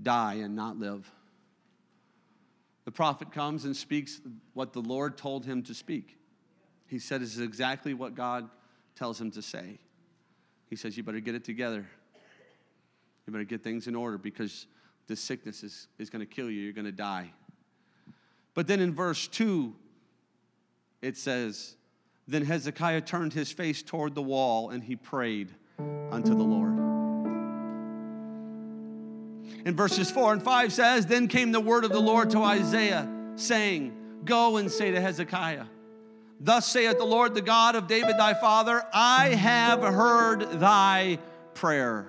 die 0.00 0.34
and 0.34 0.54
not 0.54 0.78
live. 0.78 1.10
The 2.84 2.92
prophet 2.92 3.32
comes 3.32 3.64
and 3.64 3.76
speaks 3.76 4.20
what 4.52 4.72
the 4.72 4.82
Lord 4.82 5.16
told 5.16 5.44
him 5.44 5.62
to 5.64 5.74
speak. 5.74 6.18
He 6.86 7.00
said, 7.00 7.20
This 7.20 7.34
is 7.34 7.40
exactly 7.40 7.94
what 7.94 8.14
God 8.14 8.48
tells 8.94 9.20
him 9.20 9.30
to 9.32 9.42
say. 9.42 9.78
He 10.68 10.76
says, 10.76 10.96
You 10.96 11.02
better 11.02 11.20
get 11.20 11.34
it 11.34 11.44
together. 11.44 11.86
You 13.26 13.32
better 13.32 13.44
get 13.44 13.62
things 13.62 13.86
in 13.86 13.94
order 13.94 14.18
because 14.18 14.66
this 15.06 15.20
sickness 15.20 15.62
is, 15.62 15.88
is 15.98 16.10
going 16.10 16.20
to 16.20 16.26
kill 16.26 16.50
you. 16.50 16.62
You're 16.62 16.72
going 16.72 16.84
to 16.84 16.92
die. 16.92 17.32
But 18.54 18.66
then 18.66 18.80
in 18.80 18.94
verse 18.94 19.26
2, 19.28 19.74
it 21.02 21.16
says, 21.16 21.76
Then 22.28 22.44
Hezekiah 22.44 23.02
turned 23.02 23.32
his 23.32 23.50
face 23.50 23.82
toward 23.82 24.14
the 24.14 24.22
wall 24.22 24.70
and 24.70 24.82
he 24.82 24.96
prayed 24.96 25.50
unto 26.10 26.34
the 26.34 26.42
Lord. 26.42 26.78
In 29.66 29.74
verses 29.74 30.10
4 30.10 30.34
and 30.34 30.42
5 30.42 30.72
says, 30.72 31.06
Then 31.06 31.26
came 31.26 31.52
the 31.52 31.60
word 31.60 31.84
of 31.84 31.90
the 31.90 32.00
Lord 32.00 32.30
to 32.30 32.38
Isaiah, 32.38 33.08
saying, 33.36 33.96
Go 34.24 34.58
and 34.58 34.70
say 34.70 34.90
to 34.90 35.00
Hezekiah, 35.00 35.64
Thus 36.44 36.66
saith 36.66 36.98
the 36.98 37.06
Lord, 37.06 37.34
the 37.34 37.40
God 37.40 37.74
of 37.74 37.86
David 37.86 38.18
thy 38.18 38.34
father, 38.34 38.84
I 38.92 39.28
have 39.28 39.80
heard 39.80 40.60
thy 40.60 41.18
prayer, 41.54 42.06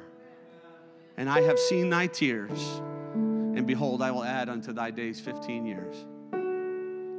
and 1.15 1.29
I 1.29 1.39
have 1.43 1.57
seen 1.57 1.89
thy 1.89 2.07
tears, 2.07 2.59
and 3.13 3.65
behold, 3.65 4.01
I 4.01 4.11
will 4.11 4.25
add 4.25 4.49
unto 4.49 4.73
thy 4.73 4.91
days 4.91 5.21
15 5.21 5.65
years. 5.65 5.95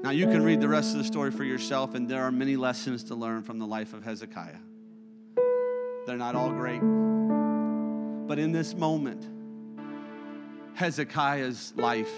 Now, 0.05 0.11
you 0.11 0.27
can 0.27 0.45
read 0.45 0.61
the 0.61 0.69
rest 0.69 0.93
of 0.93 0.99
the 0.99 1.05
story 1.05 1.31
for 1.31 1.43
yourself, 1.43 1.95
and 1.95 2.07
there 2.07 2.23
are 2.23 2.31
many 2.31 2.55
lessons 2.55 3.03
to 3.05 3.15
learn 3.15 3.43
from 3.43 3.59
the 3.59 3.67
life 3.67 3.95
of 3.95 4.05
Hezekiah. 4.05 4.59
They're 6.07 6.19
not 6.19 6.35
all 6.35 6.51
great, 6.51 6.83
but 8.29 8.39
in 8.39 8.53
this 8.53 8.75
moment, 8.75 9.27
Hezekiah's 10.75 11.73
life 11.77 12.13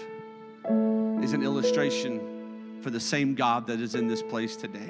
is 1.23 1.31
an 1.31 1.41
illustration 1.41 2.28
for 2.81 2.89
the 2.89 2.99
same 2.99 3.35
God 3.35 3.67
that 3.67 3.79
is 3.79 3.95
in 3.95 4.07
this 4.07 4.21
place 4.21 4.55
today. 4.55 4.89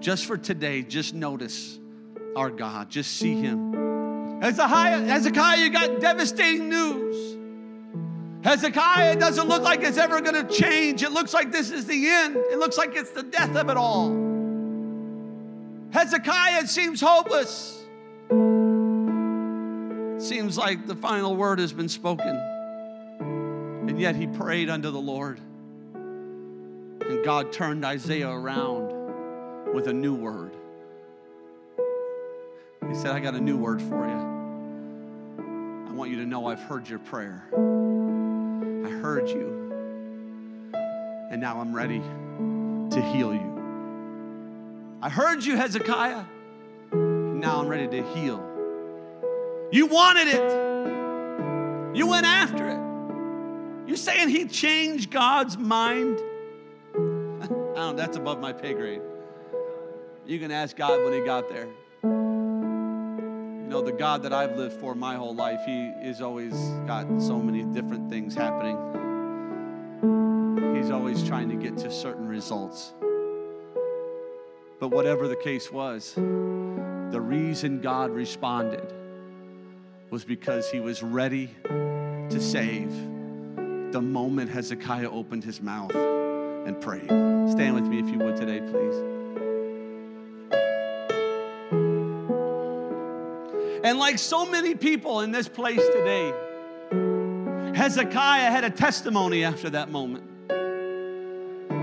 Just 0.00 0.26
for 0.26 0.36
today, 0.36 0.82
just 0.82 1.14
notice 1.14 1.78
our 2.34 2.50
God, 2.50 2.90
just 2.90 3.16
see 3.16 3.34
Him. 3.34 4.40
Hezekiah, 4.42 5.02
Hezekiah 5.02 5.58
you 5.58 5.70
got 5.70 6.00
devastating 6.00 6.68
news. 6.68 7.38
Hezekiah, 8.44 9.12
it 9.12 9.20
doesn't 9.20 9.48
look 9.48 9.62
like 9.62 9.82
it's 9.82 9.98
ever 9.98 10.20
going 10.20 10.46
to 10.46 10.52
change. 10.52 11.04
It 11.04 11.12
looks 11.12 11.32
like 11.32 11.52
this 11.52 11.70
is 11.70 11.86
the 11.86 12.08
end. 12.08 12.36
It 12.36 12.58
looks 12.58 12.76
like 12.76 12.96
it's 12.96 13.10
the 13.10 13.22
death 13.22 13.54
of 13.54 13.70
it 13.70 13.76
all. 13.76 14.10
Hezekiah, 15.92 16.62
it 16.62 16.68
seems 16.68 17.00
hopeless 17.00 17.82
seems 20.22 20.56
like 20.56 20.86
the 20.86 20.94
final 20.94 21.34
word 21.34 21.58
has 21.58 21.72
been 21.72 21.88
spoken. 21.88 22.36
And 23.88 24.00
yet 24.00 24.16
he 24.16 24.26
prayed 24.26 24.70
unto 24.70 24.90
the 24.90 25.00
Lord. 25.00 25.40
And 27.08 27.24
God 27.24 27.52
turned 27.52 27.84
Isaiah 27.84 28.30
around 28.30 29.72
with 29.74 29.88
a 29.88 29.92
new 29.92 30.14
word. 30.14 30.56
He 32.88 32.94
said, 32.94 33.12
I 33.12 33.20
got 33.20 33.34
a 33.34 33.40
new 33.40 33.56
word 33.56 33.80
for 33.80 34.06
you. 34.06 34.32
I 35.88 35.92
want 35.92 36.10
you 36.10 36.16
to 36.16 36.26
know 36.26 36.46
I've 36.46 36.62
heard 36.62 36.88
your 36.88 36.98
prayer. 36.98 37.44
I 37.52 38.90
heard 38.90 39.28
you. 39.28 40.72
And 41.30 41.40
now 41.40 41.60
I'm 41.60 41.74
ready 41.74 42.00
to 42.00 43.02
heal 43.12 43.32
you. 43.32 44.98
I 45.00 45.08
heard 45.08 45.44
you, 45.44 45.56
Hezekiah. 45.56 46.24
And 46.92 47.40
now 47.40 47.60
I'm 47.60 47.68
ready 47.68 47.88
to 47.88 48.02
heal 48.14 48.52
you 49.72 49.86
wanted 49.86 50.28
it. 50.28 51.96
You 51.96 52.06
went 52.06 52.26
after 52.26 52.68
it. 52.68 53.88
You're 53.88 53.96
saying 53.96 54.28
he 54.28 54.44
changed 54.44 55.10
God's 55.10 55.56
mind? 55.56 56.20
Don't, 57.82 57.96
that's 57.96 58.16
above 58.16 58.38
my 58.38 58.52
pay 58.52 58.74
grade. 58.74 59.02
You 60.24 60.38
can 60.38 60.52
ask 60.52 60.76
God 60.76 61.02
when 61.02 61.12
he 61.12 61.18
got 61.18 61.48
there. 61.48 61.66
You 62.04 63.66
know, 63.68 63.82
the 63.82 63.90
God 63.90 64.22
that 64.22 64.32
I've 64.32 64.56
lived 64.56 64.78
for 64.78 64.94
my 64.94 65.16
whole 65.16 65.34
life, 65.34 65.58
he 65.66 65.88
is 66.00 66.22
always 66.22 66.52
got 66.86 67.20
so 67.20 67.40
many 67.40 67.64
different 67.64 68.08
things 68.08 68.36
happening. 68.36 68.76
He's 70.76 70.92
always 70.92 71.24
trying 71.24 71.48
to 71.48 71.56
get 71.56 71.76
to 71.78 71.90
certain 71.90 72.28
results. 72.28 72.92
But 74.78 74.92
whatever 74.92 75.26
the 75.26 75.34
case 75.34 75.72
was, 75.72 76.14
the 76.14 77.20
reason 77.20 77.80
God 77.80 78.12
responded 78.12 78.94
was 80.08 80.24
because 80.24 80.70
he 80.70 80.78
was 80.78 81.02
ready 81.02 81.50
to 81.64 82.40
save 82.40 82.92
the 83.90 84.00
moment 84.00 84.50
Hezekiah 84.50 85.10
opened 85.10 85.42
his 85.42 85.60
mouth 85.60 86.11
and 86.66 86.80
prayed. 86.80 87.08
Stand 87.50 87.74
with 87.74 87.84
me 87.84 87.98
if 87.98 88.08
you 88.08 88.18
would 88.18 88.36
today, 88.36 88.60
please. 88.60 89.12
And 93.84 93.98
like 93.98 94.18
so 94.18 94.46
many 94.46 94.74
people 94.74 95.20
in 95.20 95.32
this 95.32 95.48
place 95.48 95.80
today, 95.80 96.32
Hezekiah 97.74 98.50
had 98.50 98.64
a 98.64 98.70
testimony 98.70 99.44
after 99.44 99.70
that 99.70 99.90
moment. 99.90 100.24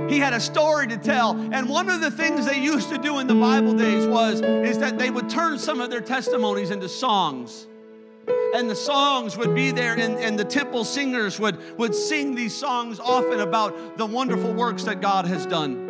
He 0.09 0.19
had 0.19 0.33
a 0.33 0.39
story 0.39 0.87
to 0.87 0.97
tell. 0.97 1.31
And 1.53 1.69
one 1.69 1.89
of 1.89 2.01
the 2.01 2.09
things 2.09 2.45
they 2.45 2.59
used 2.59 2.89
to 2.89 2.97
do 2.97 3.19
in 3.19 3.27
the 3.27 3.35
Bible 3.35 3.73
days 3.73 4.07
was 4.07 4.41
is 4.41 4.79
that 4.79 4.97
they 4.97 5.09
would 5.09 5.29
turn 5.29 5.59
some 5.59 5.79
of 5.81 5.89
their 5.89 6.01
testimonies 6.01 6.71
into 6.71 6.89
songs 6.89 7.67
and 8.55 8.69
the 8.69 8.75
songs 8.75 9.37
would 9.37 9.53
be 9.53 9.71
there, 9.71 9.93
and, 9.93 10.17
and 10.17 10.37
the 10.37 10.45
temple 10.45 10.83
singers 10.83 11.39
would, 11.39 11.77
would 11.77 11.93
sing 11.93 12.35
these 12.35 12.55
songs 12.55 12.99
often 12.99 13.39
about 13.39 13.97
the 13.97 14.05
wonderful 14.05 14.53
works 14.53 14.83
that 14.83 15.01
God 15.01 15.25
has 15.25 15.45
done. 15.45 15.87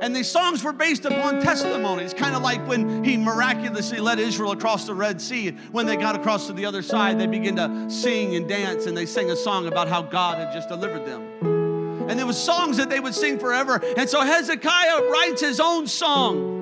And 0.00 0.16
these 0.16 0.28
songs 0.28 0.64
were 0.64 0.72
based 0.72 1.04
upon 1.04 1.42
testimonies, 1.42 2.14
kind 2.14 2.34
of 2.34 2.42
like 2.42 2.66
when 2.66 3.04
he 3.04 3.18
miraculously 3.18 4.00
led 4.00 4.18
Israel 4.18 4.52
across 4.52 4.86
the 4.86 4.94
Red 4.94 5.20
Sea. 5.20 5.50
When 5.72 5.84
they 5.84 5.96
got 5.96 6.16
across 6.16 6.46
to 6.46 6.54
the 6.54 6.64
other 6.64 6.80
side, 6.80 7.20
they 7.20 7.26
began 7.26 7.56
to 7.56 7.90
sing 7.90 8.34
and 8.34 8.48
dance, 8.48 8.86
and 8.86 8.96
they 8.96 9.04
sang 9.04 9.30
a 9.30 9.36
song 9.36 9.66
about 9.66 9.88
how 9.88 10.00
God 10.00 10.38
had 10.38 10.54
just 10.54 10.68
delivered 10.68 11.06
them. 11.06 12.08
And 12.08 12.18
there 12.18 12.26
was 12.26 12.42
songs 12.42 12.78
that 12.78 12.88
they 12.88 12.98
would 12.98 13.14
sing 13.14 13.38
forever. 13.38 13.80
And 13.96 14.08
so 14.08 14.22
Hezekiah 14.22 15.10
writes 15.10 15.42
his 15.42 15.60
own 15.60 15.86
song 15.86 16.59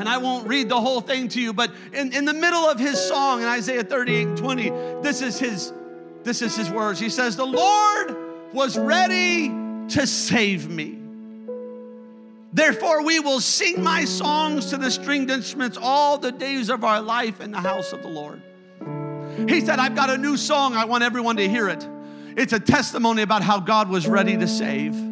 And 0.00 0.08
I 0.08 0.16
won't 0.16 0.48
read 0.48 0.70
the 0.70 0.80
whole 0.80 1.02
thing 1.02 1.28
to 1.28 1.40
you, 1.42 1.52
but 1.52 1.70
in, 1.92 2.14
in 2.14 2.24
the 2.24 2.32
middle 2.32 2.64
of 2.64 2.80
his 2.80 2.98
song 2.98 3.42
in 3.42 3.46
Isaiah 3.46 3.84
38 3.84 4.28
and 4.28 4.38
20, 4.38 4.70
this 5.02 5.20
is 5.20 5.38
his 5.38 5.74
this 6.22 6.40
is 6.40 6.56
his 6.56 6.70
words. 6.70 6.98
He 6.98 7.10
says, 7.10 7.36
The 7.36 7.44
Lord 7.44 8.16
was 8.54 8.78
ready 8.78 9.48
to 9.88 10.06
save 10.06 10.70
me. 10.70 10.98
Therefore, 12.50 13.04
we 13.04 13.20
will 13.20 13.40
sing 13.40 13.82
my 13.82 14.06
songs 14.06 14.70
to 14.70 14.78
the 14.78 14.90
stringed 14.90 15.30
instruments 15.30 15.76
all 15.80 16.16
the 16.16 16.32
days 16.32 16.70
of 16.70 16.82
our 16.82 17.02
life 17.02 17.42
in 17.42 17.50
the 17.50 17.60
house 17.60 17.92
of 17.92 18.00
the 18.00 18.08
Lord. 18.08 18.40
He 19.50 19.60
said, 19.60 19.78
I've 19.78 19.94
got 19.94 20.08
a 20.08 20.16
new 20.16 20.38
song. 20.38 20.74
I 20.74 20.86
want 20.86 21.04
everyone 21.04 21.36
to 21.36 21.46
hear 21.46 21.68
it. 21.68 21.86
It's 22.38 22.54
a 22.54 22.60
testimony 22.60 23.20
about 23.20 23.42
how 23.42 23.60
God 23.60 23.90
was 23.90 24.08
ready 24.08 24.38
to 24.38 24.48
save. 24.48 25.09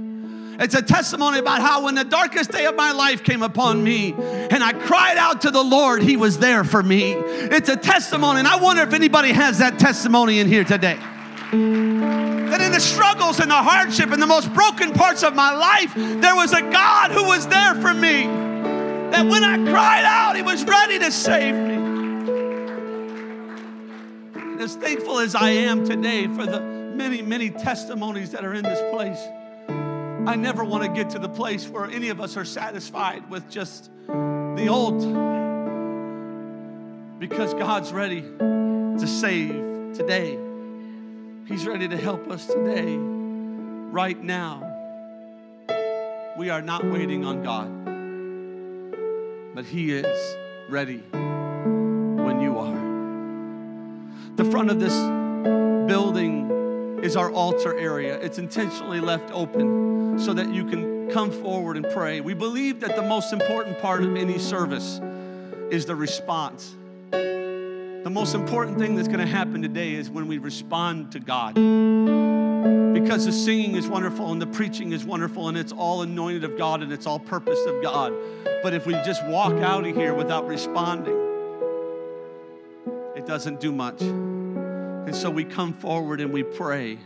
It's 0.59 0.75
a 0.75 0.83
testimony 0.83 1.39
about 1.39 1.61
how, 1.61 1.85
when 1.85 1.95
the 1.95 2.05
darkest 2.05 2.51
day 2.51 2.67
of 2.67 2.75
my 2.75 2.91
life 2.91 3.23
came 3.23 3.43
upon 3.43 3.85
me 3.85 4.13
and 4.13 4.65
I 4.65 4.73
cried 4.73 5.17
out 5.17 5.43
to 5.43 5.53
the 5.53 5.63
Lord, 5.63 6.03
He 6.03 6.17
was 6.17 6.39
there 6.39 6.65
for 6.65 6.83
me. 6.83 7.13
It's 7.13 7.69
a 7.69 7.77
testimony, 7.77 8.41
and 8.41 8.49
I 8.49 8.57
wonder 8.57 8.83
if 8.83 8.93
anybody 8.93 9.31
has 9.31 9.59
that 9.59 9.79
testimony 9.79 10.41
in 10.41 10.49
here 10.49 10.65
today. 10.65 10.99
That 11.53 12.61
in 12.61 12.73
the 12.73 12.81
struggles 12.81 13.39
and 13.39 13.51
the 13.51 13.55
hardship 13.55 14.11
and 14.11 14.21
the 14.21 14.27
most 14.27 14.53
broken 14.53 14.93
parts 14.93 15.23
of 15.23 15.35
my 15.35 15.55
life, 15.55 15.95
there 15.95 16.35
was 16.35 16.53
a 16.53 16.63
God 16.63 17.13
who 17.13 17.25
was 17.25 17.47
there 17.47 17.75
for 17.77 17.95
me. 17.95 18.27
That 19.13 19.27
when 19.27 19.45
I 19.45 19.57
cried 19.71 20.05
out, 20.05 20.35
He 20.35 20.43
was 20.43 20.65
ready 20.65 20.99
to 20.99 21.13
save 21.13 21.55
me. 21.55 21.75
And 24.35 24.61
as 24.61 24.75
thankful 24.75 25.21
as 25.21 25.37
I 25.37 25.51
am 25.51 25.87
today 25.87 26.27
for 26.27 26.45
the 26.47 26.61
many, 26.61 27.23
many 27.23 27.51
testimonies 27.51 28.33
that 28.33 28.45
are 28.45 28.55
in 28.55 28.65
this 28.65 28.81
place. 28.93 29.21
I 30.29 30.37
never 30.37 30.63
want 30.63 30.85
to 30.85 30.91
get 30.91 31.09
to 31.13 31.19
the 31.19 31.29
place 31.31 31.67
where 31.67 31.87
any 31.87 32.11
of 32.11 32.21
us 32.21 32.37
are 32.37 32.45
satisfied 32.45 33.31
with 33.31 33.49
just 33.49 33.91
the 34.07 34.67
old. 34.69 34.99
Because 37.19 37.55
God's 37.55 37.95
ready 37.95 38.21
to 38.21 39.07
save 39.07 39.95
today. 39.97 40.39
He's 41.47 41.67
ready 41.67 41.89
to 41.89 41.97
help 41.97 42.29
us 42.31 42.45
today, 42.45 42.95
right 42.95 44.23
now. 44.23 44.67
We 46.37 46.51
are 46.51 46.61
not 46.61 46.85
waiting 46.85 47.25
on 47.25 47.43
God, 47.43 47.71
but 49.55 49.65
He 49.65 49.93
is 49.93 50.37
ready 50.69 50.99
when 51.11 52.43
you 52.43 52.59
are. 52.59 54.37
The 54.37 54.45
front 54.45 54.71
of 54.71 54.79
this 54.79 54.93
building 55.91 56.58
is 57.03 57.17
our 57.17 57.31
altar 57.31 57.79
area. 57.79 58.19
It's 58.21 58.39
intentionally 58.39 59.01
left 59.01 59.31
open 59.33 60.19
so 60.19 60.33
that 60.35 60.53
you 60.53 60.65
can 60.65 61.11
come 61.11 61.31
forward 61.31 61.77
and 61.77 61.87
pray. 61.91 62.21
We 62.21 62.35
believe 62.35 62.81
that 62.81 62.97
the 62.97 63.03
most 63.03 63.33
important 63.33 63.81
part 63.81 64.03
of 64.03 64.17
any 64.17 64.39
service 64.39 65.01
is 65.71 65.87
the 65.87 65.95
response. 65.95 66.75
The 67.11 68.11
most 68.11 68.35
important 68.35 68.79
thing 68.79 68.95
that's 68.95 69.09
going 69.09 69.21
to 69.21 69.27
happen 69.27 69.63
today 69.63 69.95
is 69.95 70.11
when 70.11 70.29
we 70.29 70.39
respond 70.39 71.13
to 71.13 71.21
God. 71.21 71.55
Because 72.95 73.27
the 73.27 73.33
singing 73.33 73.77
is 73.77 73.87
wonderful 73.87 74.33
and 74.33 74.41
the 74.41 74.47
preaching 74.47 74.93
is 74.93 75.05
wonderful 75.05 75.49
and 75.49 75.57
it's 75.57 75.73
all 75.73 76.03
anointed 76.03 76.45
of 76.45 76.59
God 76.59 76.83
and 76.83 76.93
it's 76.93 77.07
all 77.07 77.19
purpose 77.19 77.59
of 77.67 77.83
God. 77.83 78.13
But 78.63 78.75
if 78.75 78.87
we 78.87 78.95
just 78.95 79.25
walk 79.27 79.53
out 79.63 79.87
of 79.87 79.95
here 79.95 80.15
without 80.15 80.47
responding, 80.47 81.17
it 83.17 83.27
doesn't 83.27 83.61
do 83.61 83.73
much. 83.73 84.01
And 85.07 85.15
so 85.15 85.31
we 85.31 85.45
come 85.45 85.73
forward 85.73 86.21
and 86.21 86.33
we 86.33 86.43
pray. 86.43 86.99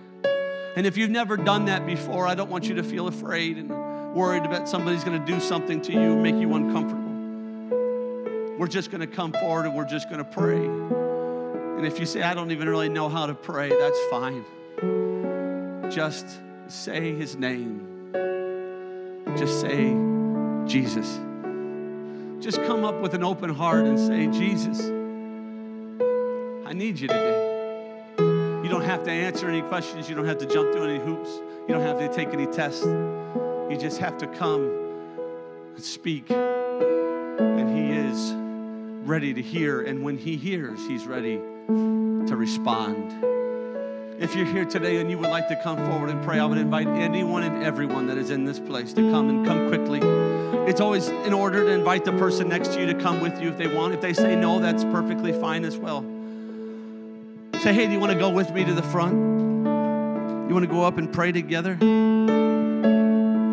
And 0.75 0.87
if 0.87 0.97
you've 0.97 1.11
never 1.11 1.37
done 1.37 1.67
that 1.67 1.87
before, 1.87 2.27
I 2.27 2.35
don't 2.35 2.51
want 2.51 2.67
you 2.67 2.75
to 2.77 2.83
feel 2.83 3.07
afraid 3.07 3.59
and 3.59 3.71
worried 4.15 4.45
about 4.45 4.69
somebody's 4.69 5.05
going 5.05 5.19
to 5.23 5.27
do 5.27 5.41
something 5.41 5.81
to 5.83 5.93
you, 5.93 6.17
make 6.17 6.35
you 6.35 6.55
uncomfortable. 6.55 7.03
We're 8.59 8.69
just 8.69 8.91
going 8.91 9.01
to 9.01 9.07
come 9.07 9.33
forward 9.33 9.67
and 9.67 9.75
we're 9.75 9.89
just 9.89 10.09
going 10.09 10.19
to 10.19 10.25
pray. 10.25 10.65
And 11.83 11.87
if 11.87 11.99
you 11.99 12.07
say, 12.07 12.23
I 12.23 12.33
don't 12.35 12.53
even 12.53 12.69
really 12.69 12.89
know 12.89 13.09
how 13.09 13.27
to 13.27 13.35
pray, 13.35 13.69
that's 13.69 13.99
fine. 14.11 14.45
Just 15.91 16.41
say 16.69 17.15
his 17.15 17.37
name. 17.37 18.13
Just 19.37 19.61
say 19.61 19.95
Jesus. 20.67 21.19
Just 22.43 22.63
come 22.65 22.85
up 22.85 23.01
with 23.01 23.15
an 23.15 23.25
open 23.25 23.51
heart 23.51 23.85
and 23.85 23.99
say, 23.99 24.27
Jesus, 24.27 24.81
I 26.67 26.73
need 26.73 26.99
you 26.99 27.09
today. 27.09 27.42
Don't 28.73 28.85
have 28.85 29.05
to 29.05 29.11
answer 29.11 29.51
any 29.51 29.61
questions. 29.61 30.09
You 30.09 30.15
don't 30.15 30.25
have 30.25 30.39
to 30.39 30.47
jump 30.47 30.73
through 30.73 30.85
any 30.85 30.99
hoops. 30.99 31.29
You 31.69 31.75
don't 31.75 31.83
have 31.83 31.99
to 31.99 32.09
take 32.09 32.29
any 32.29 32.47
tests. 32.47 32.83
You 32.83 33.77
just 33.79 33.99
have 33.99 34.17
to 34.17 34.27
come 34.27 34.63
and 35.75 35.85
speak. 35.85 36.31
And 36.31 37.77
He 37.77 37.93
is 37.93 38.33
ready 39.07 39.35
to 39.35 39.43
hear. 39.43 39.83
And 39.83 40.03
when 40.03 40.17
He 40.17 40.39
hears, 40.39 40.81
He's 40.87 41.05
ready 41.07 41.37
to 41.37 42.35
respond. 42.35 43.13
If 44.19 44.35
you're 44.35 44.47
here 44.47 44.65
today 44.65 45.03
and 45.03 45.11
you 45.11 45.19
would 45.19 45.29
like 45.29 45.49
to 45.49 45.57
come 45.63 45.77
forward 45.77 46.09
and 46.09 46.25
pray, 46.25 46.39
I 46.39 46.47
would 46.47 46.57
invite 46.57 46.87
anyone 46.87 47.43
and 47.43 47.63
everyone 47.63 48.07
that 48.07 48.17
is 48.17 48.31
in 48.31 48.47
this 48.47 48.59
place 48.59 48.95
to 48.95 49.03
come 49.11 49.29
and 49.29 49.45
come 49.45 49.69
quickly. 49.69 50.01
It's 50.67 50.81
always 50.81 51.09
in 51.09 51.35
order 51.35 51.63
to 51.67 51.73
invite 51.73 52.07
the 52.07 52.13
person 52.13 52.49
next 52.49 52.69
to 52.69 52.81
you 52.81 52.87
to 52.87 52.95
come 52.95 53.21
with 53.21 53.39
you 53.39 53.51
if 53.51 53.59
they 53.59 53.67
want. 53.67 53.93
If 53.93 54.01
they 54.01 54.15
say 54.15 54.35
no, 54.35 54.61
that's 54.61 54.83
perfectly 54.85 55.35
fine 55.35 55.67
as 55.67 55.77
well. 55.77 56.07
Say, 57.63 57.73
hey, 57.73 57.87
do 57.87 57.93
you 57.93 58.01
want 58.01 58.11
to 58.11 58.19
go 58.19 58.29
with 58.29 58.51
me 58.53 58.65
to 58.65 58.75
the 58.75 58.83
front? 58.83 59.15
You 59.15 60.53
want 60.53 60.65
to 60.65 60.67
go 60.67 60.83
up 60.83 60.99
and 60.99 61.13
pray 61.13 61.31
together? 61.31 61.75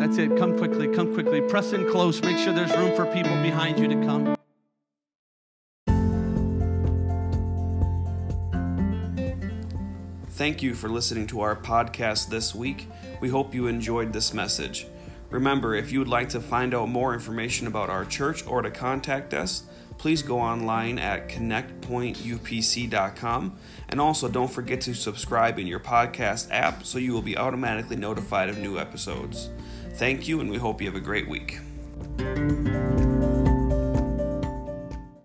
That's 0.00 0.18
it. 0.18 0.36
Come 0.36 0.58
quickly, 0.58 0.88
come 0.88 1.14
quickly. 1.14 1.40
Press 1.42 1.72
in 1.72 1.88
close. 1.88 2.20
Make 2.20 2.36
sure 2.36 2.52
there's 2.52 2.76
room 2.76 2.96
for 2.96 3.06
people 3.06 3.40
behind 3.40 3.78
you 3.78 3.86
to 3.86 3.94
come. 4.04 4.36
Thank 10.30 10.60
you 10.60 10.74
for 10.74 10.88
listening 10.88 11.28
to 11.28 11.42
our 11.42 11.54
podcast 11.54 12.30
this 12.30 12.52
week. 12.52 12.88
We 13.20 13.28
hope 13.28 13.54
you 13.54 13.68
enjoyed 13.68 14.12
this 14.12 14.34
message. 14.34 14.88
Remember, 15.30 15.76
if 15.76 15.92
you 15.92 16.00
would 16.00 16.08
like 16.08 16.30
to 16.30 16.40
find 16.40 16.74
out 16.74 16.88
more 16.88 17.14
information 17.14 17.68
about 17.68 17.88
our 17.88 18.04
church 18.04 18.44
or 18.44 18.60
to 18.60 18.72
contact 18.72 19.32
us, 19.34 19.62
please 20.00 20.22
go 20.22 20.40
online 20.40 20.98
at 20.98 21.28
connectpointupc.com. 21.28 23.58
And 23.90 24.00
also, 24.00 24.28
don't 24.28 24.50
forget 24.50 24.80
to 24.82 24.94
subscribe 24.94 25.58
in 25.58 25.66
your 25.66 25.78
podcast 25.78 26.48
app 26.50 26.86
so 26.86 26.96
you 26.96 27.12
will 27.12 27.20
be 27.20 27.36
automatically 27.36 27.96
notified 27.96 28.48
of 28.48 28.56
new 28.56 28.78
episodes. 28.78 29.50
Thank 29.96 30.26
you, 30.26 30.40
and 30.40 30.50
we 30.50 30.56
hope 30.56 30.80
you 30.80 30.86
have 30.86 30.96
a 30.96 31.00
great 31.00 31.28
week. 31.28 31.58